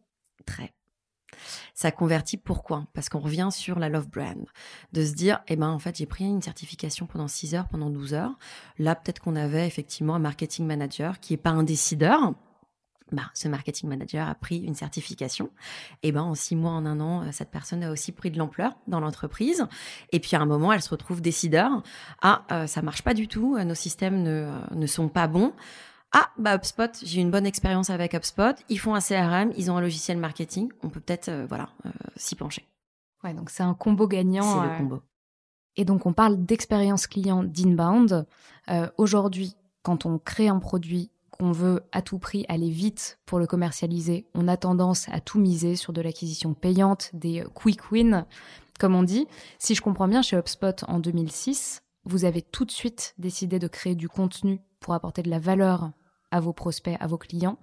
Très. 0.46 0.74
Ça 1.74 1.92
convertit 1.92 2.38
pourquoi? 2.38 2.86
Parce 2.94 3.10
qu'on 3.10 3.20
revient 3.20 3.50
sur 3.52 3.80
la 3.80 3.90
love 3.90 4.10
brand. 4.10 4.46
De 4.94 5.06
se 5.06 5.14
dire, 5.14 5.42
eh 5.48 5.56
ben, 5.56 5.70
en 5.70 5.80
fait, 5.80 5.98
j'ai 5.98 6.06
pris 6.06 6.26
une 6.26 6.42
certification 6.42 7.06
pendant 7.06 7.28
6 7.28 7.56
heures, 7.56 7.68
pendant 7.68 7.90
12 7.90 8.14
heures. 8.14 8.38
Là, 8.78 8.96
peut-être 8.96 9.20
qu'on 9.20 9.36
avait 9.36 9.68
effectivement 9.68 10.16
un 10.16 10.20
marketing 10.20 10.66
manager 10.66 11.20
qui 11.20 11.34
n'est 11.34 11.38
pas 11.38 11.52
un 11.52 11.64
décideur, 11.64 12.34
bah, 13.12 13.24
ce 13.34 13.50
marketing 13.50 13.90
manager 13.90 14.28
a 14.28 14.36
pris 14.36 14.60
une 14.60 14.74
certification. 14.74 15.50
Et 16.02 16.12
ben 16.14 16.22
en 16.22 16.36
six 16.36 16.56
mois, 16.56 16.72
en 16.72 16.86
un 16.86 17.00
an, 17.02 17.24
euh, 17.24 17.32
cette 17.32 17.52
personne 17.52 17.84
a 17.84 17.92
aussi 17.92 18.14
pris 18.14 18.32
de 18.32 18.38
l'ampleur 18.38 18.74
dans 18.88 19.02
l'entreprise. 19.02 19.66
Et 20.12 20.20
puis 20.20 20.36
à 20.36 20.40
un 20.40 20.46
moment, 20.46 20.72
elle 20.72 20.82
se 20.82 20.90
retrouve 20.90 21.22
décideur. 21.22 21.84
Ah, 22.22 22.46
euh, 22.52 22.68
ça 22.68 22.82
marche 22.82 23.02
pas 23.02 23.14
du 23.14 23.28
tout. 23.28 23.58
Euh, 23.58 23.66
nos 23.66 23.76
systèmes 23.76 24.24
ne, 24.24 24.50
ne 24.74 24.88
sont 24.88 25.10
pas 25.10 25.28
bons. 25.28 25.54
Ah, 26.14 26.30
bah 26.38 26.56
HubSpot, 26.56 26.92
j'ai 27.04 27.22
une 27.22 27.32
bonne 27.32 27.46
expérience 27.46 27.90
avec 27.90 28.14
HubSpot. 28.14 28.56
Ils 28.70 28.80
font 28.80 28.96
un 28.96 29.00
CRM, 29.00 29.52
ils 29.58 29.72
ont 29.72 29.78
un 29.78 29.82
logiciel 29.82 30.18
marketing. 30.18 30.70
On 30.84 30.90
peut 30.90 31.00
peut-être, 31.00 31.32
voilà, 31.48 31.70
s'y 32.18 32.36
pencher. 32.36 32.68
Ouais, 33.24 33.34
donc 33.34 33.50
c'est 33.50 33.64
un 33.64 33.74
combo 33.74 34.08
gagnant. 34.08 34.62
C'est 34.62 34.70
le 34.70 34.78
combo. 34.78 35.02
Et 35.78 35.86
donc 35.86 36.06
on 36.06 36.14
parle 36.14 36.44
d'expérience 36.44 37.08
client 37.08 37.44
d'inbound. 37.44 38.26
Aujourd'hui, 38.98 39.56
quand 39.84 40.06
on 40.06 40.20
crée 40.20 40.50
un 40.50 40.60
produit 40.60 41.12
on 41.42 41.52
veut 41.52 41.82
à 41.92 42.02
tout 42.02 42.20
prix 42.20 42.46
aller 42.48 42.70
vite 42.70 43.20
pour 43.26 43.40
le 43.40 43.48
commercialiser, 43.48 44.28
on 44.36 44.48
a 44.48 44.58
tendance 44.58 45.10
à 45.10 45.20
tout 45.20 45.40
miser 45.40 45.76
sur 45.76 45.92
de 45.92 46.00
l'acquisition 46.00 46.54
payante, 46.54 47.10
des 47.14 47.44
quick 47.56 47.92
wins, 47.92 48.26
comme 48.80 48.96
on 48.96 49.04
dit. 49.04 49.28
Si 49.58 49.74
je 49.74 49.82
comprends 49.82 50.08
bien, 50.08 50.22
chez 50.22 50.38
HubSpot 50.38 50.84
en 50.88 51.00
2006, 51.00 51.82
vous 52.06 52.26
avez 52.26 52.44
tout 52.44 52.66
de 52.66 52.72
suite 52.72 53.16
décidé 53.18 53.58
de 53.58 53.68
créer 53.68 53.96
du 53.96 54.08
contenu 54.08 54.62
pour 54.80 54.94
apporter 54.94 55.24
de 55.24 55.32
la 55.32 55.40
valeur 55.40 55.92
à 56.32 56.40
vos 56.40 56.54
prospects, 56.54 56.98
à 57.00 57.08
vos 57.08 57.18
clients. 57.18 57.58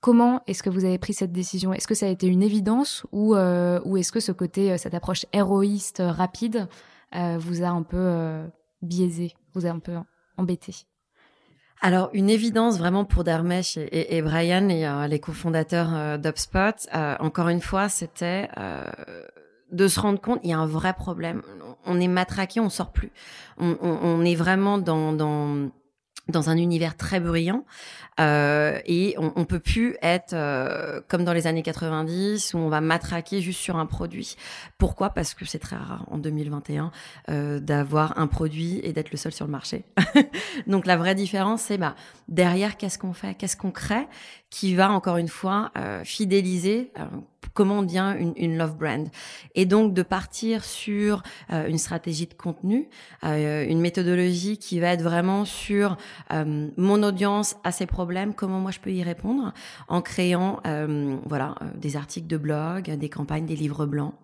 Comment 0.00 0.42
est-ce 0.46 0.62
que 0.62 0.70
vous 0.70 0.84
avez 0.84 0.98
pris 0.98 1.12
cette 1.12 1.32
décision? 1.32 1.72
Est-ce 1.72 1.88
que 1.88 1.94
ça 1.94 2.06
a 2.06 2.08
été 2.08 2.28
une 2.28 2.42
évidence 2.42 3.04
ou, 3.10 3.34
euh, 3.34 3.80
ou 3.84 3.96
est-ce 3.96 4.12
que 4.12 4.20
ce 4.20 4.30
côté, 4.30 4.72
euh, 4.72 4.76
cette 4.78 4.94
approche 4.94 5.26
héroïste 5.32 6.02
rapide 6.04 6.68
euh, 7.14 7.36
vous 7.38 7.62
a 7.62 7.68
un 7.68 7.82
peu 7.82 8.44
biaisé, 8.82 9.34
vous 9.54 9.66
a 9.66 9.70
un 9.70 9.80
peu 9.80 9.96
embêté? 10.36 10.86
Alors, 11.80 12.10
une 12.12 12.28
évidence 12.28 12.78
vraiment 12.78 13.04
pour 13.04 13.22
Darmesh 13.22 13.76
et, 13.76 14.20
Brian, 14.22 14.68
et, 14.68 14.86
euh, 14.86 15.06
les 15.06 15.20
cofondateurs 15.20 15.94
euh, 15.94 16.18
d'UpSpot, 16.18 16.88
euh, 16.94 17.14
encore 17.20 17.48
une 17.48 17.60
fois, 17.60 17.88
c'était 17.88 18.48
de 19.70 19.86
se 19.86 20.00
rendre 20.00 20.20
compte, 20.20 20.40
il 20.44 20.50
y 20.50 20.52
a 20.52 20.58
un 20.58 20.66
vrai 20.66 20.94
problème. 20.94 21.42
On 21.84 22.00
est 22.00 22.08
matraqué, 22.08 22.58
on 22.58 22.70
sort 22.70 22.90
plus. 22.90 23.12
On, 23.58 24.24
est 24.24 24.34
vraiment 24.34 24.78
dans, 24.78 25.12
dans 25.12 25.70
dans 26.28 26.50
un 26.50 26.56
univers 26.56 26.96
très 26.96 27.20
bruyant 27.20 27.64
euh, 28.20 28.80
et 28.84 29.14
on, 29.18 29.32
on 29.36 29.44
peut 29.44 29.60
plus 29.60 29.96
être 30.02 30.32
euh, 30.32 31.00
comme 31.08 31.24
dans 31.24 31.32
les 31.32 31.46
années 31.46 31.62
90 31.62 32.54
où 32.54 32.58
on 32.58 32.68
va 32.68 32.80
matraquer 32.80 33.40
juste 33.40 33.60
sur 33.60 33.76
un 33.76 33.86
produit. 33.86 34.36
Pourquoi? 34.76 35.10
Parce 35.10 35.34
que 35.34 35.44
c'est 35.44 35.58
très 35.58 35.76
rare 35.76 36.04
en 36.10 36.18
2021 36.18 36.90
euh, 37.30 37.60
d'avoir 37.60 38.18
un 38.18 38.26
produit 38.26 38.80
et 38.82 38.92
d'être 38.92 39.12
le 39.12 39.18
seul 39.18 39.32
sur 39.32 39.46
le 39.46 39.52
marché. 39.52 39.84
Donc 40.66 40.86
la 40.86 40.96
vraie 40.96 41.14
différence, 41.14 41.62
c'est 41.62 41.78
bah 41.78 41.94
derrière 42.28 42.76
qu'est-ce 42.76 42.98
qu'on 42.98 43.12
fait, 43.12 43.34
qu'est-ce 43.34 43.56
qu'on 43.56 43.70
crée, 43.70 44.06
qui 44.50 44.74
va 44.74 44.90
encore 44.90 45.16
une 45.18 45.28
fois 45.28 45.70
euh, 45.76 46.02
fidéliser 46.04 46.90
euh, 46.98 47.04
comment 47.54 47.80
on 47.80 47.82
devient 47.82 48.14
une, 48.18 48.32
une, 48.36 48.56
love 48.56 48.76
brand. 48.76 49.08
Et 49.54 49.66
donc 49.66 49.92
de 49.92 50.02
partir 50.02 50.64
sur 50.64 51.22
euh, 51.52 51.66
une 51.66 51.78
stratégie 51.78 52.26
de 52.26 52.34
contenu, 52.34 52.88
une 53.22 53.80
méthodologie 53.80 54.58
qui 54.58 54.78
va 54.78 54.88
être 54.88 55.02
vraiment 55.02 55.44
sur 55.44 55.96
mon 56.30 57.02
audience 57.02 57.56
a 57.64 57.72
ses 57.72 57.86
problèmes, 57.86 58.32
comment 58.34 58.60
moi 58.60 58.70
je 58.70 58.78
peux 58.78 58.92
y 58.92 59.02
répondre 59.02 59.52
en 59.88 60.02
créant 60.02 60.60
voilà 61.26 61.56
des 61.74 61.96
articles 61.96 62.28
de 62.28 62.36
blog, 62.36 62.90
des 62.90 63.08
campagnes, 63.08 63.46
des 63.46 63.56
livres 63.56 63.86
blancs 63.86 64.14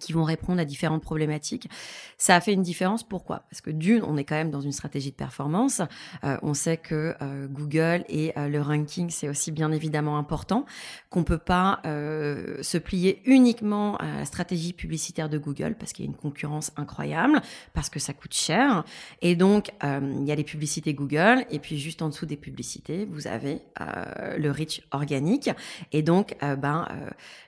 qui 0.00 0.12
vont 0.12 0.24
répondre 0.24 0.60
à 0.60 0.64
différentes 0.64 1.02
problématiques. 1.02 1.68
Ça 2.18 2.36
a 2.36 2.40
fait 2.40 2.52
une 2.52 2.62
différence. 2.62 3.02
Pourquoi? 3.02 3.44
Parce 3.50 3.60
que 3.60 3.70
d'une, 3.70 4.02
on 4.02 4.16
est 4.16 4.24
quand 4.24 4.34
même 4.34 4.50
dans 4.50 4.60
une 4.60 4.72
stratégie 4.72 5.10
de 5.10 5.16
performance. 5.16 5.82
Euh, 6.24 6.36
on 6.42 6.54
sait 6.54 6.76
que 6.76 7.14
euh, 7.22 7.46
Google 7.48 8.04
et 8.08 8.32
euh, 8.36 8.48
le 8.48 8.60
ranking, 8.60 9.10
c'est 9.10 9.28
aussi 9.28 9.52
bien 9.52 9.72
évidemment 9.72 10.18
important, 10.18 10.64
qu'on 11.10 11.24
peut 11.24 11.38
pas 11.38 11.80
se 11.84 12.78
plier 12.78 13.22
uniquement 13.24 13.96
à 13.98 14.18
la 14.18 14.24
stratégie 14.24 14.72
publicitaire 14.72 15.28
de 15.28 15.38
Google 15.38 15.76
parce 15.78 15.92
qu'il 15.92 16.04
y 16.04 16.08
a 16.08 16.10
une 16.10 16.16
concurrence 16.16 16.72
incroyable, 16.76 17.40
parce 17.72 17.88
que 17.88 17.98
ça 17.98 18.12
coûte 18.12 18.34
cher. 18.34 18.84
Et 19.22 19.36
donc, 19.36 19.70
il 19.82 20.24
y 20.24 20.32
a 20.32 20.34
les 20.34 20.44
publicités 20.44 20.94
Google, 20.94 21.44
et 21.50 21.58
puis 21.58 21.78
juste 21.78 22.02
en 22.02 22.08
dessous 22.08 22.26
des 22.26 22.36
publicités, 22.36 23.06
vous 23.10 23.26
avez 23.26 23.62
le 24.36 24.50
reach 24.50 24.82
organique. 24.90 25.50
Et 25.92 26.02
donc, 26.02 26.36
ben 26.40 26.86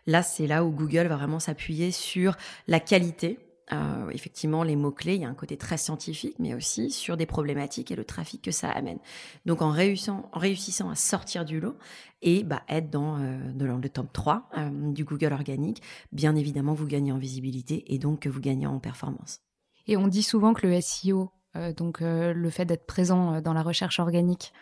là, 0.06 0.22
c'est 0.22 0.46
là 0.46 0.64
où 0.64 0.70
Google 0.70 1.06
va 1.06 1.16
vraiment 1.16 1.40
s'appuyer 1.40 1.90
sur 1.90 2.35
la 2.66 2.80
qualité. 2.80 3.38
Euh, 3.72 4.10
effectivement, 4.10 4.62
les 4.62 4.76
mots-clés, 4.76 5.16
il 5.16 5.22
y 5.22 5.24
a 5.24 5.28
un 5.28 5.34
côté 5.34 5.56
très 5.56 5.76
scientifique, 5.76 6.36
mais 6.38 6.54
aussi 6.54 6.90
sur 6.90 7.16
des 7.16 7.26
problématiques 7.26 7.90
et 7.90 7.96
le 7.96 8.04
trafic 8.04 8.42
que 8.42 8.52
ça 8.52 8.70
amène. 8.70 8.98
Donc, 9.44 9.60
en 9.60 9.70
réussissant, 9.70 10.28
en 10.32 10.38
réussissant 10.38 10.88
à 10.88 10.94
sortir 10.94 11.44
du 11.44 11.58
lot 11.58 11.76
et 12.22 12.44
bah, 12.44 12.62
être 12.68 12.90
dans, 12.90 13.18
euh, 13.18 13.38
le 13.58 13.88
top 13.88 14.12
3 14.12 14.48
euh, 14.56 14.92
du 14.92 15.04
Google 15.04 15.32
organique, 15.32 15.82
bien 16.12 16.36
évidemment, 16.36 16.74
vous 16.74 16.86
gagnez 16.86 17.10
en 17.10 17.18
visibilité 17.18 17.92
et 17.92 17.98
donc 17.98 18.26
vous 18.26 18.40
gagnez 18.40 18.66
en 18.66 18.78
performance. 18.78 19.40
Et 19.88 19.96
on 19.96 20.06
dit 20.06 20.22
souvent 20.22 20.54
que 20.54 20.66
le 20.66 20.80
SEO, 20.80 21.30
donc 21.76 22.00
le 22.00 22.50
fait 22.50 22.66
d'être 22.66 22.86
présent 22.86 23.40
dans 23.40 23.52
la 23.54 23.62
recherche 23.62 24.00
organique, 24.00 24.52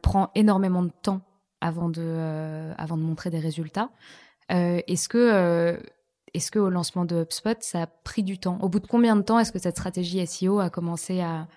prend 0.00 0.30
énormément 0.34 0.82
de 0.82 0.90
temps 1.02 1.20
avant 1.60 1.90
de, 1.90 2.72
avant 2.78 2.96
de 2.96 3.02
montrer 3.02 3.28
des 3.28 3.40
résultats. 3.40 3.90
Est-ce 4.48 5.10
que 5.10 5.78
est-ce 6.38 6.52
qu'au 6.52 6.70
lancement 6.70 7.04
de 7.04 7.22
HubSpot, 7.22 7.56
ça 7.60 7.82
a 7.82 7.86
pris 7.86 8.22
du 8.22 8.38
temps? 8.38 8.58
Au 8.62 8.68
bout 8.68 8.78
de 8.78 8.86
combien 8.86 9.16
de 9.16 9.22
temps 9.22 9.38
est-ce 9.38 9.52
que 9.52 9.58
cette 9.58 9.76
stratégie 9.76 10.24
SEO 10.26 10.60
a 10.60 10.70
commencé 10.70 11.20
à... 11.20 11.48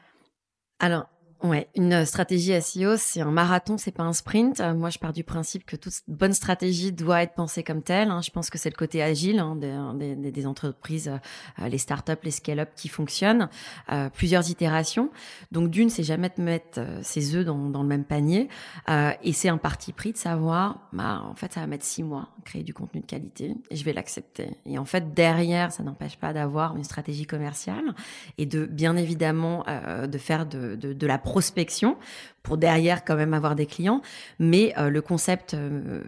Alors, 0.79 1.07
Ouais, 1.43 1.67
une 1.75 2.05
stratégie 2.05 2.61
SEO, 2.61 2.97
c'est 2.97 3.21
un 3.21 3.31
marathon, 3.31 3.79
c'est 3.79 3.91
pas 3.91 4.03
un 4.03 4.13
sprint. 4.13 4.59
Euh, 4.59 4.75
moi, 4.75 4.91
je 4.91 4.99
pars 4.99 5.11
du 5.11 5.23
principe 5.23 5.65
que 5.65 5.75
toute 5.75 5.93
bonne 6.07 6.33
stratégie 6.33 6.91
doit 6.91 7.23
être 7.23 7.33
pensée 7.33 7.63
comme 7.63 7.81
telle. 7.81 8.11
Hein. 8.11 8.21
Je 8.21 8.29
pense 8.29 8.51
que 8.51 8.59
c'est 8.59 8.69
le 8.69 8.75
côté 8.75 9.01
agile 9.01 9.39
hein, 9.39 9.55
des, 9.55 10.15
des, 10.15 10.45
entreprises, 10.45 11.11
euh, 11.59 11.67
les 11.67 11.79
startups, 11.79 12.13
les 12.21 12.29
scale-up 12.29 12.69
qui 12.75 12.89
fonctionnent. 12.89 13.49
Euh, 13.91 14.09
plusieurs 14.11 14.51
itérations. 14.51 15.09
Donc, 15.51 15.71
d'une, 15.71 15.89
c'est 15.89 16.03
jamais 16.03 16.29
de 16.29 16.43
mettre 16.43 16.79
ses 17.01 17.35
œufs 17.35 17.43
dans, 17.43 17.81
le 17.81 17.87
même 17.87 18.03
panier. 18.03 18.47
Euh, 18.89 19.11
et 19.23 19.33
c'est 19.33 19.49
un 19.49 19.57
parti 19.57 19.93
pris 19.93 20.11
de 20.11 20.17
savoir, 20.17 20.89
bah, 20.93 21.23
en 21.25 21.33
fait, 21.33 21.53
ça 21.53 21.61
va 21.61 21.67
mettre 21.67 21.85
six 21.85 22.03
mois 22.03 22.29
créer 22.45 22.61
du 22.61 22.73
contenu 22.73 23.01
de 23.01 23.05
qualité 23.07 23.55
et 23.71 23.75
je 23.75 23.83
vais 23.83 23.93
l'accepter. 23.93 24.51
Et 24.67 24.77
en 24.77 24.85
fait, 24.85 25.13
derrière, 25.15 25.71
ça 25.71 25.81
n'empêche 25.81 26.17
pas 26.17 26.33
d'avoir 26.33 26.75
une 26.77 26.83
stratégie 26.83 27.25
commerciale 27.25 27.95
et 28.37 28.45
de, 28.45 28.65
bien 28.65 28.95
évidemment, 28.95 29.65
de 30.07 30.17
faire 30.17 30.45
de 30.45 31.07
la 31.07 31.17
prospection 31.31 31.95
pour 32.43 32.57
derrière 32.57 33.05
quand 33.05 33.15
même 33.15 33.33
avoir 33.33 33.55
des 33.55 33.65
clients. 33.65 34.01
Mais 34.37 34.73
euh, 34.77 34.89
le 34.89 35.01
concept 35.01 35.53
euh, 35.53 36.03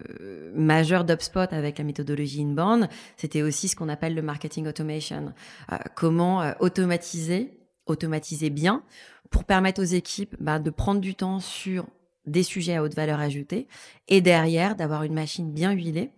majeur 0.53 1.05
d'UpSpot 1.05 1.47
avec 1.51 1.77
la 1.77 1.85
méthodologie 1.85 2.41
inbound, 2.41 2.89
c'était 3.15 3.41
aussi 3.41 3.69
ce 3.69 3.75
qu'on 3.77 3.87
appelle 3.87 4.15
le 4.15 4.21
marketing 4.21 4.67
automation. 4.67 5.33
Euh, 5.71 5.77
comment 5.95 6.43
automatiser, 6.59 7.57
automatiser 7.85 8.49
bien 8.49 8.83
pour 9.29 9.45
permettre 9.45 9.81
aux 9.81 9.85
équipes 9.85 10.35
bah, 10.41 10.59
de 10.59 10.69
prendre 10.69 10.99
du 10.99 11.15
temps 11.15 11.39
sur 11.39 11.87
des 12.25 12.43
sujets 12.43 12.75
à 12.75 12.83
haute 12.83 12.95
valeur 12.95 13.19
ajoutée 13.21 13.67
et 14.09 14.19
derrière 14.19 14.75
d'avoir 14.75 15.03
une 15.03 15.13
machine 15.13 15.53
bien 15.53 15.71
huilée 15.71 16.11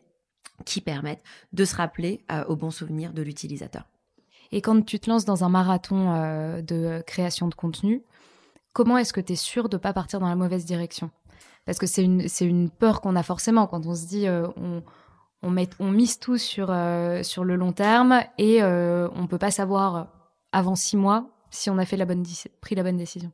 qui 0.66 0.82
permette 0.82 1.22
de 1.54 1.66
se 1.66 1.76
rappeler 1.76 2.22
au 2.48 2.56
bon 2.56 2.72
souvenir 2.72 3.12
de 3.12 3.22
l'utilisateur. 3.22 3.88
Et 4.52 4.62
quand 4.62 4.86
tu 4.86 5.00
te 5.00 5.10
lances 5.10 5.26
dans 5.26 5.44
un 5.44 5.50
marathon 5.50 6.12
de 6.62 7.02
création 7.06 7.48
de 7.48 7.56
contenu, 7.56 8.04
comment 8.76 8.98
est-ce 8.98 9.14
que 9.14 9.22
tu 9.22 9.34
es 9.34 9.38
sûr 9.38 9.70
de 9.70 9.78
pas 9.78 9.94
partir 9.94 10.20
dans 10.20 10.28
la 10.28 10.36
mauvaise 10.36 10.66
direction? 10.66 11.10
Parce 11.66 11.80
que 11.80 11.88
c'est 11.88 12.04
une, 12.04 12.28
c'est 12.28 12.46
une 12.46 12.70
peur 12.70 13.02
qu'on 13.02 13.16
a 13.16 13.24
forcément 13.24 13.66
quand 13.66 13.88
on 13.88 13.96
se 13.96 14.06
dit 14.06 14.28
euh, 14.28 14.48
on, 14.58 14.84
on, 15.42 15.50
met, 15.50 15.70
on 15.80 15.90
mise 15.90 16.20
tout 16.20 16.38
sur, 16.38 16.68
euh, 16.70 17.24
sur 17.24 17.44
le 17.44 17.56
long 17.56 17.72
terme 17.72 18.22
et 18.38 18.62
euh, 18.62 19.08
on 19.16 19.26
peut 19.26 19.40
pas 19.40 19.50
savoir 19.50 20.08
avant 20.52 20.76
six 20.76 20.98
mois 20.98 21.30
si 21.56 21.70
on 21.70 21.78
a 21.78 21.86
fait 21.86 21.98
la 21.98 22.06
bonne, 22.06 22.24
pris 22.62 22.76
la 22.76 22.84
bonne 22.84 22.98
décision. 22.98 23.32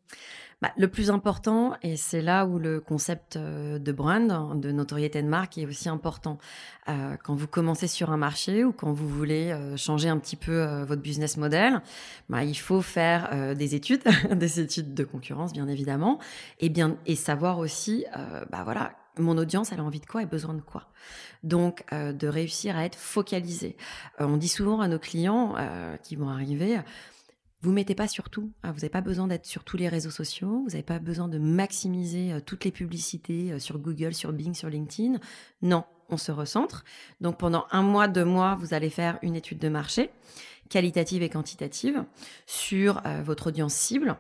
Bah, 0.62 0.72
le 0.78 0.88
plus 0.88 1.10
important, 1.10 1.74
et 1.82 1.98
c'est 1.98 2.22
là 2.22 2.46
où 2.46 2.60
le 2.60 2.80
concept 2.80 3.36
euh, 3.36 3.80
de 3.80 3.92
brand, 3.92 4.62
de 4.62 4.72
notoriété 4.72 5.24
de 5.24 5.28
marque 5.28 5.58
est 5.58 5.66
aussi 5.66 5.90
important. 5.90 6.38
Euh, 6.88 7.16
quand 7.24 7.34
vous 7.34 7.48
commencez 7.48 7.88
sur 7.88 8.12
un 8.12 8.18
marché 8.18 8.64
ou 8.64 8.72
quand 8.72 8.92
vous 8.92 9.10
voulez 9.10 9.52
euh, 9.52 9.76
changer 9.76 10.08
un 10.08 10.20
petit 10.20 10.36
peu 10.36 10.64
votre 10.84 11.02
business 11.02 11.38
model, 11.38 11.82
bah, 12.30 12.44
il 12.44 12.54
faut 12.54 12.82
faire 12.82 13.56
des 13.56 13.74
études, 13.74 14.04
des 14.32 14.60
études 14.60 14.94
de 14.94 15.04
concurrence 15.04 15.52
bien 15.52 15.68
évidemment, 15.68 16.20
et 16.60 16.70
bien 16.70 16.96
et 17.08 17.16
savoir 17.16 17.58
aussi, 17.58 18.06
bah 18.52 18.62
voilà, 18.64 18.94
mon 19.18 19.38
audience, 19.38 19.72
elle 19.72 19.80
a 19.80 19.84
envie 19.84 20.00
de 20.00 20.06
quoi 20.06 20.22
et 20.22 20.26
besoin 20.26 20.54
de 20.54 20.62
quoi. 20.62 20.88
Donc, 21.44 21.84
de 21.92 22.28
réussir 22.28 22.78
à 22.78 22.86
être 22.86 22.98
focalisé. 22.98 23.76
on 24.20 24.38
dit 24.38 24.48
souvent 24.48 24.82
à 24.82 24.88
nos 24.88 25.00
clients 25.00 25.56
qui 26.04 26.16
vont 26.16 26.30
arriver, 26.30 26.80
vous 27.62 27.72
mettez 27.72 27.96
pas 27.96 28.08
sur 28.08 28.30
tout. 28.30 28.52
Hein. 28.64 28.72
Vous 28.72 28.80
n'avez 28.80 28.90
pas 28.90 29.02
besoin 29.02 29.28
d'être 29.28 29.46
sur 29.46 29.64
tous 29.64 29.78
les 29.78 29.88
réseaux 29.88 30.10
sociaux. 30.10 30.64
Vous 30.64 30.72
n'avez 30.72 30.84
pas 30.84 31.00
besoin 31.00 31.28
de 31.28 31.38
maximiser 31.38 32.36
toutes 32.46 32.66
les 32.66 32.72
publicités 32.72 33.60
sur 33.60 33.78
Google, 33.78 34.14
sur 34.14 34.34
Bing, 34.34 34.54
sur 34.54 34.70
LinkedIn. 34.70 35.20
Non, 35.62 35.84
on 36.10 36.18
se 36.18 36.32
recentre. 36.32 36.84
Donc 37.20 37.38
pendant 37.38 37.68
un 37.72 37.84
mois, 37.84 38.08
deux 38.08 38.26
mois, 38.26 38.56
vous 38.56 38.74
allez 38.74 38.90
faire 38.90 39.20
une 39.22 39.36
étude 39.36 39.60
de 39.60 39.70
marché, 39.70 40.10
qualitative 40.70 41.22
et 41.24 41.30
quantitative, 41.30 42.04
sur 42.48 43.02
votre 43.24 43.48
audience 43.48 43.74
cible 43.74 44.18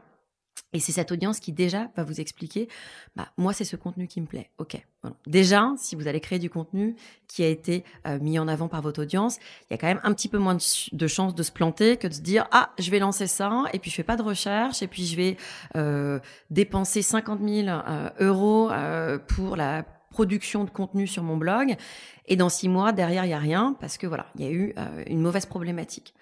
et 0.73 0.79
c'est 0.79 0.91
cette 0.93 1.11
audience 1.11 1.39
qui 1.39 1.51
déjà 1.51 1.89
va 1.95 2.03
vous 2.03 2.21
expliquer, 2.21 2.69
bah, 3.15 3.27
moi 3.37 3.53
c'est 3.53 3.65
ce 3.65 3.75
contenu 3.75 4.07
qui 4.07 4.21
me 4.21 4.25
plaît. 4.25 4.49
Ok. 4.57 4.81
Déjà, 5.25 5.73
si 5.77 5.95
vous 5.95 6.07
allez 6.07 6.19
créer 6.19 6.39
du 6.39 6.49
contenu 6.49 6.95
qui 7.27 7.43
a 7.43 7.47
été 7.47 7.83
euh, 8.07 8.19
mis 8.19 8.39
en 8.39 8.47
avant 8.47 8.67
par 8.67 8.81
votre 8.81 9.01
audience, 9.01 9.37
il 9.69 9.71
y 9.71 9.73
a 9.73 9.77
quand 9.77 9.87
même 9.87 9.99
un 10.03 10.13
petit 10.13 10.29
peu 10.29 10.37
moins 10.37 10.55
de, 10.55 11.07
chances 11.07 11.35
de 11.35 11.43
se 11.43 11.51
planter 11.51 11.97
que 11.97 12.07
de 12.07 12.13
se 12.13 12.21
dire 12.21 12.47
ah 12.51 12.71
je 12.79 12.89
vais 12.91 12.99
lancer 12.99 13.27
ça 13.27 13.63
et 13.73 13.79
puis 13.79 13.89
je 13.89 13.95
fais 13.95 14.03
pas 14.03 14.15
de 14.15 14.21
recherche 14.21 14.81
et 14.81 14.87
puis 14.87 15.05
je 15.05 15.15
vais 15.15 15.37
euh, 15.75 16.19
dépenser 16.49 17.01
50 17.01 17.41
000 17.41 17.67
euh, 17.67 18.09
euros 18.19 18.69
pour 19.27 19.55
la 19.55 19.83
production 20.11 20.63
de 20.63 20.69
contenu 20.69 21.07
sur 21.07 21.23
mon 21.23 21.37
blog 21.37 21.75
et 22.27 22.35
dans 22.35 22.49
six 22.49 22.69
mois 22.69 22.91
derrière 22.91 23.25
il 23.25 23.29
y 23.29 23.33
a 23.33 23.39
rien 23.39 23.75
parce 23.79 23.97
que 23.97 24.07
voilà 24.07 24.27
il 24.35 24.45
y 24.45 24.47
a 24.47 24.51
eu 24.51 24.75
une 25.07 25.21
mauvaise 25.21 25.45
problématique. 25.45 26.13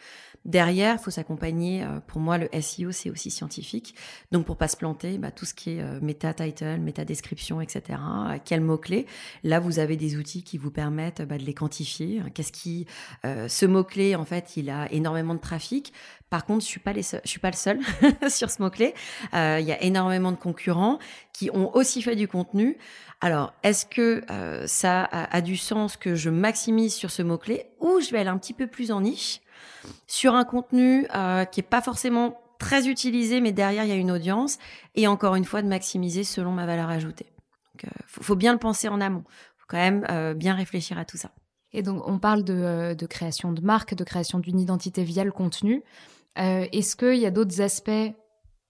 Derrière, 0.45 0.95
il 0.95 1.04
faut 1.04 1.12
s'accompagner. 1.12 1.84
Euh, 1.84 1.99
pour 2.08 2.21
moi, 2.21 2.38
le 2.38 2.49
SEO, 2.62 2.91
c'est 2.91 3.10
aussi 3.10 3.30
scientifique. 3.30 3.93
Donc, 4.32 4.45
pour 4.45 4.56
pas 4.56 4.67
se 4.67 4.78
planter, 4.78 5.17
bah, 5.17 5.32
tout 5.32 5.45
ce 5.45 5.54
qui 5.54 5.71
est 5.71 5.82
euh, 5.82 5.99
méta 6.02 6.34
title, 6.34 6.80
méta 6.80 7.04
description, 7.04 7.60
etc. 7.60 7.99
Euh, 7.99 8.38
quels 8.43 8.62
mots 8.62 8.78
clés 8.78 9.06
Là, 9.43 9.60
vous 9.60 9.80
avez 9.80 9.97
des 9.97 10.15
outils 10.15 10.43
qui 10.43 10.58
vous 10.58 10.71
permettent 10.71 11.21
bah, 11.21 11.38
de 11.38 11.43
les 11.43 11.54
quantifier. 11.54 12.21
Qu'est-ce 12.34 12.52
qui, 12.52 12.88
ce 13.23 13.65
mot 13.65 13.84
clé, 13.84 14.15
en 14.15 14.25
fait, 14.25 14.56
il 14.56 14.69
a 14.69 14.91
énormément 14.91 15.36
de 15.36 15.39
trafic. 15.39 15.93
Par 16.30 16.45
contre, 16.45 16.63
je 16.63 16.69
suis 16.69 16.80
pas 16.80 16.93
les 16.93 17.02
je 17.02 17.30
suis 17.30 17.39
pas 17.39 17.49
le 17.49 17.56
seul 17.56 17.80
sur 18.30 18.49
ce 18.49 18.62
mot 18.62 18.69
clé. 18.69 18.93
Il 19.34 19.65
y 19.65 19.71
a 19.71 19.82
énormément 19.82 20.32
de 20.32 20.38
concurrents 20.38 20.99
qui 21.34 21.49
ont 21.52 21.75
aussi 21.75 22.02
fait 22.02 22.15
du 22.15 22.28
contenu. 22.28 22.78
Alors, 23.21 23.54
est-ce 23.63 23.86
que 23.86 24.23
ça 24.67 25.04
a, 25.04 25.36
a, 25.36 25.41
du 25.41 25.58
sens 25.58 25.97
que 25.97 26.15
je 26.15 26.30
maximise 26.30 26.93
sur 26.93 27.10
ce 27.12 27.21
mot 27.21 27.38
clé 27.38 27.65
ou 27.80 27.99
je 27.99 28.12
vais 28.12 28.19
aller 28.19 28.30
un 28.30 28.38
petit 28.38 28.54
peu 28.54 28.67
plus 28.67 28.91
en 28.91 29.02
niche? 29.02 29.41
Sur 30.07 30.35
un 30.35 30.43
contenu 30.43 31.07
euh, 31.15 31.45
qui 31.45 31.59
est 31.59 31.63
pas 31.63 31.81
forcément 31.81 32.41
très 32.59 32.87
utilisé, 32.87 33.41
mais 33.41 33.51
derrière 33.51 33.83
il 33.83 33.89
y 33.89 33.93
a 33.93 33.95
une 33.95 34.11
audience, 34.11 34.57
et 34.95 35.07
encore 35.07 35.35
une 35.35 35.45
fois 35.45 35.61
de 35.61 35.67
maximiser 35.67 36.23
selon 36.23 36.51
ma 36.51 36.65
valeur 36.65 36.89
ajoutée. 36.89 37.27
Donc, 37.73 37.85
euh, 37.85 38.03
faut, 38.07 38.35
bien 38.35 38.51
le 38.51 38.59
penser 38.59 38.89
en 38.89 38.99
amont. 38.99 39.23
Faut 39.57 39.65
quand 39.69 39.77
même 39.77 40.05
euh, 40.09 40.33
bien 40.33 40.55
réfléchir 40.55 40.97
à 40.97 41.05
tout 41.05 41.17
ça. 41.17 41.31
Et 41.71 41.83
donc 41.83 42.01
on 42.07 42.17
parle 42.17 42.43
de, 42.43 42.95
de 42.95 43.05
création 43.05 43.53
de 43.53 43.61
marque, 43.61 43.93
de 43.93 44.03
création 44.03 44.39
d'une 44.39 44.59
identité 44.59 45.03
via 45.03 45.23
le 45.23 45.31
contenu. 45.31 45.83
Est-ce 46.35 46.95
qu'il 46.95 47.19
y 47.19 47.25
a 47.25 47.31
d'autres 47.31 47.61
aspects 47.61 47.91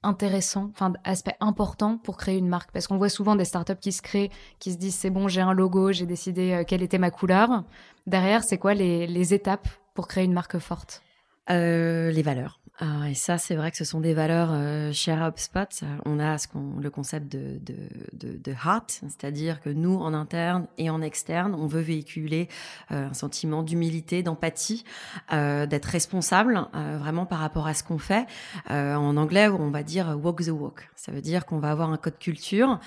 intéressants, 0.02 0.72
enfin 0.72 0.94
aspects 1.04 1.36
importants 1.40 1.98
pour 1.98 2.18
créer 2.18 2.38
une 2.38 2.50
marque? 2.50 2.72
Parce 2.74 2.88
qu'on 2.88 2.98
voit 2.98 3.10
souvent 3.10 3.36
des 3.36 3.46
startups 3.46 3.78
qui 3.80 3.92
se 3.92 4.02
créent, 4.02 4.32
qui 4.58 4.74
se 4.74 4.78
disent 4.78 4.96
c'est 4.96 5.12
bon, 5.12 5.30
j'ai 5.30 5.40
un 5.40 5.54
logo, 5.54 5.94
j'ai 5.94 6.08
décidé 6.08 6.64
quelle 6.68 6.82
était 6.82 6.98
ma 6.98 7.12
couleur. 7.12 7.64
Derrière, 8.06 8.44
c'est 8.44 8.58
quoi 8.58 8.74
les, 8.74 9.08
les 9.08 9.34
étapes 9.34 9.70
pour 10.00 10.08
créer 10.08 10.24
une 10.24 10.32
marque 10.32 10.60
forte? 10.60 11.04
Euh, 11.50 12.10
Les 12.10 12.22
valeurs. 12.22 12.62
Ah, 12.82 13.10
et 13.10 13.14
ça, 13.14 13.38
c'est 13.38 13.56
vrai 13.56 13.72
que 13.72 13.78
ce 13.78 13.84
sont 13.84 14.00
des 14.00 14.14
valeurs 14.14 14.52
euh, 14.54 14.94
chères 14.94 15.22
à 15.22 15.28
HubSpot. 15.28 15.84
On 16.06 16.18
a 16.18 16.38
ce 16.38 16.48
qu'on, 16.48 16.80
le 16.80 16.90
concept 16.90 17.30
de, 17.30 17.60
de, 17.60 17.76
de, 18.14 18.38
de 18.38 18.52
heart, 18.52 19.02
c'est-à-dire 19.02 19.60
que 19.60 19.70
nous, 19.70 19.98
en 19.98 20.14
interne 20.14 20.66
et 20.78 20.90
en 20.90 21.02
externe, 21.02 21.56
on 21.56 21.68
veut 21.68 21.82
véhiculer 21.82 22.48
euh, 22.92 23.10
un 23.10 23.14
sentiment 23.14 23.64
d'humilité, 23.64 24.24
d'empathie, 24.24 24.86
euh, 25.34 25.66
d'être 25.66 25.88
responsable 25.88 26.68
euh, 26.74 26.98
vraiment 26.98 27.26
par 27.26 27.40
rapport 27.40 27.68
à 27.68 27.74
ce 27.74 27.84
qu'on 27.84 27.98
fait. 27.98 28.28
Euh, 28.72 28.96
en 28.96 29.18
anglais, 29.18 29.50
on 29.50 29.72
va 29.72 29.84
dire 29.84 30.18
walk 30.18 30.46
the 30.46 30.52
walk. 30.52 30.90
Ça 30.96 31.12
veut 31.12 31.22
dire 31.22 31.46
qu'on 31.46 31.60
va 31.60 31.72
avoir 31.72 31.92
un 31.92 31.98
code 31.98 32.18
culture 32.18 32.80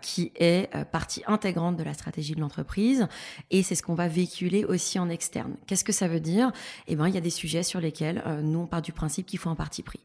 qui 0.00 0.32
est 0.36 0.70
partie 0.90 1.22
intégrante 1.26 1.76
de 1.76 1.82
la 1.82 1.92
stratégie 1.92 2.34
de 2.34 2.40
l'entreprise, 2.40 3.06
et 3.50 3.62
c'est 3.62 3.74
ce 3.74 3.82
qu'on 3.82 3.94
va 3.94 4.08
véhiculer 4.08 4.64
aussi 4.64 4.98
en 4.98 5.08
externe. 5.10 5.54
Qu'est-ce 5.66 5.84
que 5.84 5.92
ça 5.92 6.08
veut 6.08 6.20
dire? 6.20 6.50
Eh 6.88 6.96
ben, 6.96 7.08
il 7.08 7.14
y 7.14 7.18
a 7.18 7.20
des 7.20 7.30
sujets 7.30 7.62
sur 7.62 7.78
lesquels 7.80 8.22
nous 8.42 8.60
on 8.60 8.66
part 8.66 8.80
du 8.80 8.92
principe 8.92 9.21
qu'il 9.24 9.38
faut 9.38 9.50
un 9.50 9.54
parti 9.54 9.82
pris. 9.82 10.00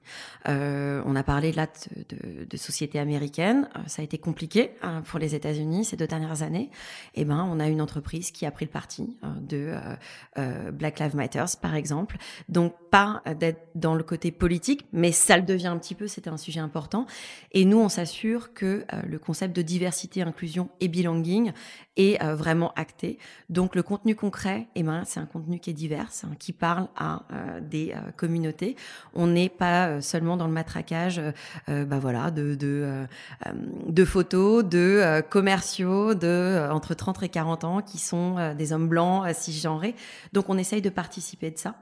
Euh, 0.48 1.02
on 1.06 1.16
a 1.16 1.24
parlé 1.24 1.52
là 1.52 1.68
de, 2.10 2.46
de, 2.46 2.58
sociétés 2.58 3.00
américaines. 3.00 3.70
Euh, 3.76 3.80
ça 3.88 4.02
a 4.02 4.06
été 4.06 4.18
compliqué 4.18 4.72
hein, 4.82 5.02
pour 5.06 5.20
les 5.20 5.36
États-Unis 5.36 5.86
ces 5.86 5.98
deux 5.98 6.08
dernières 6.08 6.42
années. 6.42 6.70
Et 7.16 7.22
eh 7.22 7.26
ben, 7.26 7.48
on 7.50 7.60
a 7.60 7.68
une 7.68 7.82
entreprise 7.82 8.32
qui 8.32 8.46
a 8.46 8.52
pris 8.52 8.66
le 8.66 8.72
parti 8.72 9.18
euh, 9.24 9.28
de 9.42 10.72
Black 10.72 11.00
Lives 11.00 11.16
Matter, 11.16 11.46
par 11.62 11.76
exemple. 11.76 12.18
Donc 12.50 12.74
pas 12.90 13.22
d'être 13.40 13.70
dans 13.76 13.96
le 13.96 14.04
côté 14.04 14.32
politique, 14.32 14.86
mais 14.94 15.12
ça 15.12 15.38
le 15.38 15.44
devient 15.44 15.68
un 15.68 15.78
petit 15.78 15.96
peu. 15.96 16.08
C'était 16.08 16.30
un 16.30 16.38
sujet 16.38 16.60
important. 16.60 17.06
Et 17.52 17.66
nous, 17.66 17.80
on 17.80 17.90
s'assure 17.90 18.54
que 18.54 18.86
le 19.06 19.20
concept 19.20 19.56
de 19.56 19.62
diversité, 19.62 20.22
inclusion 20.22 20.70
et 20.80 20.88
belonging 20.88 21.52
est 21.96 22.24
vraiment 22.24 22.72
acté. 22.76 23.18
Donc 23.50 23.76
le 23.76 23.84
contenu 23.84 24.16
concret, 24.16 24.68
et 24.76 24.80
eh 24.80 24.84
ben, 24.84 25.04
c'est 25.06 25.20
un 25.20 25.26
contenu 25.26 25.60
qui 25.60 25.72
est 25.72 25.74
divers, 25.74 26.10
hein, 26.24 26.32
qui 26.40 26.54
parle 26.54 26.88
à 26.96 27.24
des 27.62 27.94
communautés. 28.16 28.76
On 29.14 29.28
n'est 29.28 29.50
pas 29.50 29.88
euh, 29.88 30.02
seulement 30.02 30.38
dans 30.38 30.48
le 30.48 30.54
matraquage, 30.54 31.20
euh, 31.20 31.32
euh, 31.70 31.86
bah 31.86 32.00
voilà, 32.00 32.32
de 32.32 32.56
de, 32.56 34.06
photos, 34.06 34.64
de 34.64 35.22
commerciaux 35.30 36.14
de 36.14 36.68
entre 36.72 36.94
30 36.94 37.24
et 37.24 37.30
40 37.30 37.64
ans 37.64 37.82
qui 37.82 37.98
sont 37.98 38.54
des 38.56 38.74
hommes 38.74 38.88
blancs 38.88 39.28
cisgenrés. 39.34 39.96
Donc 40.34 40.50
on 40.50 40.58
essaye 40.58 40.82
de 40.82 40.90
participer 40.90 41.52
de 41.52 41.58
ça. 41.58 41.76